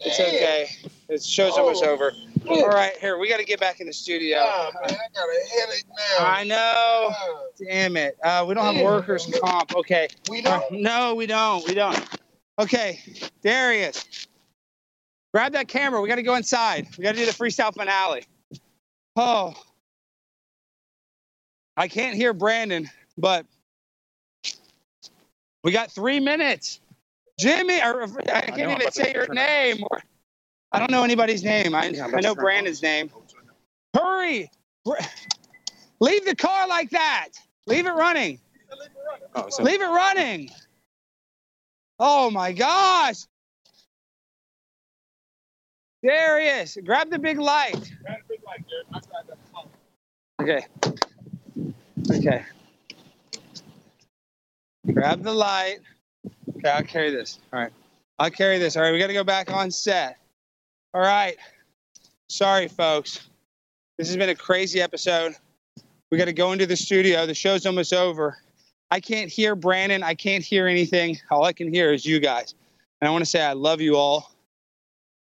[0.00, 0.68] It's okay.
[1.08, 2.12] It show's almost Oh, over.
[2.48, 4.38] All right, here we got to get back in the studio.
[4.40, 5.84] Ah, man, I got a headache
[6.18, 6.26] now.
[6.26, 7.08] I know.
[7.10, 8.16] Ah, Damn it.
[8.22, 8.84] Uh, we don't have Damn.
[8.84, 9.74] workers comp.
[9.76, 10.08] Okay.
[10.30, 10.82] we Uh, don't.
[10.82, 11.66] no, we don't.
[11.68, 11.98] We don't.
[12.58, 13.00] Okay,
[13.42, 14.04] Darius,
[15.34, 16.00] grab that camera.
[16.00, 16.88] We got to go inside.
[16.98, 18.24] We got to do the freestyle finale.
[19.16, 19.54] Oh,
[21.76, 23.46] I can't hear Brandon, but
[25.64, 26.80] we got three minutes.
[27.40, 29.84] Jimmy, or, I can't I'm even say your turn name.
[30.72, 31.74] I don't know anybody's name.
[31.74, 33.10] I, Yeah, I know Brandon's name.
[33.94, 34.50] Hurry!
[34.84, 34.94] Br-
[36.00, 37.28] Leave the car like that.
[37.66, 38.40] Leave it running.
[39.34, 40.50] Oh, so Leave it running.
[41.98, 43.18] Oh my gosh.
[46.02, 47.92] Darius, grab the big light.
[50.40, 50.66] Okay.
[52.10, 52.44] Okay.
[54.92, 55.78] Grab the light.
[56.56, 57.38] Okay, I'll carry this.
[57.52, 57.72] All right.
[58.18, 58.76] I'll carry this.
[58.76, 60.18] All right, we got to go back on set.
[60.94, 61.38] All right.
[62.28, 63.28] Sorry, folks.
[63.96, 65.34] This has been a crazy episode.
[66.10, 67.24] We got to go into the studio.
[67.24, 68.36] The show's almost over.
[68.90, 70.02] I can't hear Brandon.
[70.02, 71.18] I can't hear anything.
[71.30, 72.54] All I can hear is you guys.
[73.00, 74.34] And I want to say I love you all.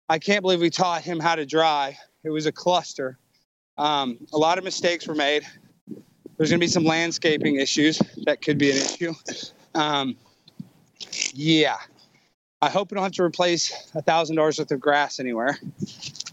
[0.08, 1.96] I can't believe we taught him how to drive.
[2.24, 3.18] It was a cluster.
[3.78, 5.46] Um, a lot of mistakes were made.
[6.38, 9.14] There's going to be some landscaping issues that could be an issue.
[9.76, 10.16] Um,
[11.34, 11.76] yeah.
[12.62, 15.58] I hope we don't have to replace a thousand dollars worth of grass anywhere.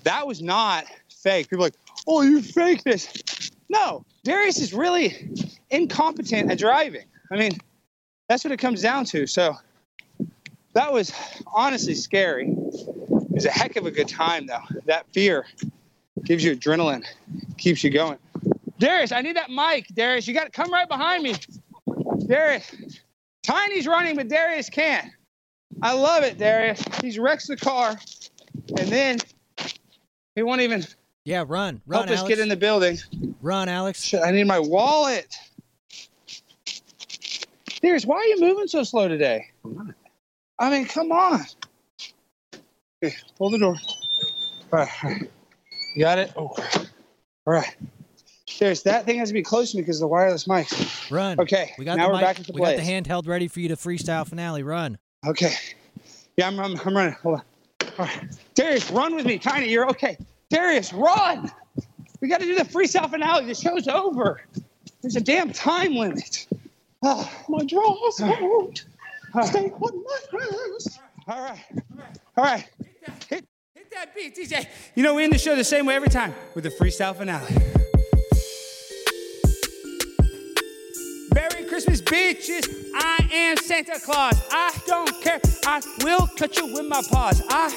[0.02, 1.48] That was not fake.
[1.48, 1.74] People like,
[2.06, 3.50] oh, you fake this.
[3.68, 5.30] No, Darius is really
[5.70, 7.04] incompetent at driving.
[7.30, 7.52] I mean,
[8.28, 9.26] that's what it comes down to.
[9.26, 9.56] So
[10.72, 11.12] that was
[11.52, 12.48] honestly scary.
[12.48, 14.62] It was a heck of a good time, though.
[14.86, 15.46] That fear
[16.24, 17.04] gives you adrenaline,
[17.56, 18.18] keeps you going.
[18.78, 19.86] Darius, I need that mic.
[19.94, 21.34] Darius, you got to come right behind me.
[22.26, 22.74] Darius,
[23.42, 25.08] Tiny's running, but Darius can't.
[25.82, 26.82] I love it, Darius.
[27.02, 27.96] He's wrecks the car,
[28.78, 29.18] and then
[30.34, 30.84] he won't even
[31.24, 32.98] Yeah, run, run, help us get in the building.
[33.42, 34.02] Run, Alex.
[34.02, 35.34] Shit, I need my wallet.
[37.82, 39.46] Darius, why are you moving so slow today?
[40.58, 41.40] I mean, come on.
[43.04, 43.76] Okay, pull the door.
[44.72, 45.30] All right, all right.
[45.94, 46.32] You got it?
[46.36, 46.86] Oh, all
[47.54, 47.76] right.
[48.58, 50.66] Darius, that thing has to be close to me because of the wireless mic.
[51.10, 51.38] Run.
[51.38, 53.60] Okay, We got now the we're mic- back into We got the handheld ready for
[53.60, 54.62] you to freestyle finale.
[54.62, 54.98] Run.
[55.24, 55.54] Okay.
[56.36, 57.16] Yeah, I'm, I'm, I'm running.
[57.22, 57.42] Hold on.
[57.98, 58.38] All right.
[58.54, 59.38] Darius, run with me.
[59.38, 60.16] Tiny, you're okay.
[60.50, 61.50] Darius, run!
[62.20, 63.46] We got to do the freestyle finale.
[63.46, 64.42] The show's over.
[65.02, 66.46] There's a damn time limit.
[67.02, 68.36] Oh, my drawers ah.
[68.40, 68.84] won't
[69.34, 69.42] ah.
[69.42, 70.98] stay on my grass.
[71.28, 71.64] All right.
[72.36, 72.68] All right.
[73.28, 73.44] Hit
[73.90, 74.66] that beat, DJ.
[74.94, 77.54] You know, we end the show the same way every time with the freestyle finale.
[81.76, 82.90] Christmas, bitches.
[82.94, 84.42] I am Santa Claus.
[84.50, 85.38] I don't care.
[85.66, 87.42] I will cut you with my paws.
[87.50, 87.68] I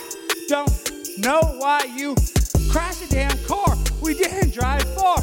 [0.47, 0.71] don't
[1.17, 2.15] know why you
[2.71, 3.75] crashed a damn car.
[4.01, 5.17] We didn't drive far.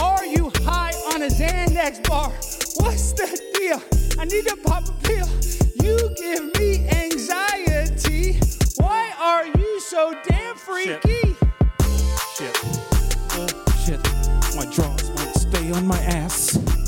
[0.00, 2.30] Are you high on a Xanax bar?
[2.76, 3.82] What's the deal?
[4.18, 5.28] I need to pop a pill.
[5.82, 8.40] You give me anxiety.
[8.78, 11.36] Why are you so damn freaky?
[12.38, 12.58] Shit.
[13.32, 13.48] Oh,
[13.84, 14.02] shit.
[14.56, 16.83] My drawers won't stay on my ass.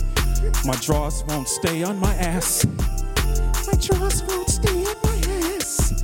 [0.65, 2.65] My drawers won't stay on my ass.
[3.67, 5.17] My drawers won't stay on my
[5.55, 6.03] ass.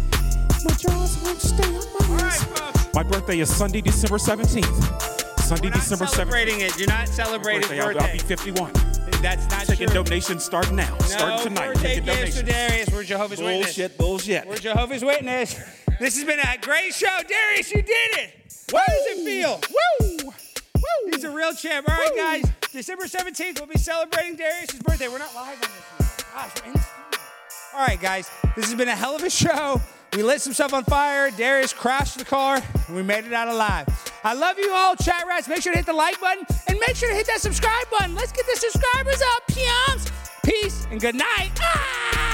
[0.64, 2.94] My drawers won't stay on my ass.
[2.94, 5.40] My birthday is Sunday, December 17th.
[5.40, 6.08] Sunday, We're not December 17th.
[6.14, 6.74] celebrating it.
[6.76, 8.72] Do not celebrate his Birthday, I'll, I'll be 51.
[9.22, 10.02] That's not Taking true.
[10.02, 10.96] donations starting now.
[11.00, 11.66] No starting tonight.
[11.74, 12.42] birthday Taking gifts donations.
[12.48, 12.90] Darius.
[12.92, 13.64] We're Jehovah's Witness.
[13.66, 14.46] Bullshit, bullshit.
[14.48, 15.54] We're Jehovah's Witness.
[16.00, 17.16] This has been a great show.
[17.28, 18.30] Darius, you did it.
[18.72, 19.60] How does it feel?
[19.70, 20.30] Woo!
[20.74, 21.10] Woo!
[21.12, 21.88] He's a real champ.
[21.88, 22.52] All right, guys.
[22.72, 25.06] December 17th, we'll be celebrating Darius' birthday.
[25.06, 26.34] We're not live on this one.
[26.34, 26.80] Gosh, we're in.
[27.74, 28.30] All right, guys.
[28.56, 29.78] This has been a hell of a show.
[30.14, 31.30] We lit some stuff on fire.
[31.30, 33.86] Darius crashed the car, and we made it out alive.
[34.24, 35.48] I love you all, chat rats.
[35.48, 38.14] Make sure to hit the like button and make sure to hit that subscribe button.
[38.14, 40.10] Let's get the subscribers up, piums.
[40.42, 41.50] Peace and good night.
[41.60, 42.31] Ah!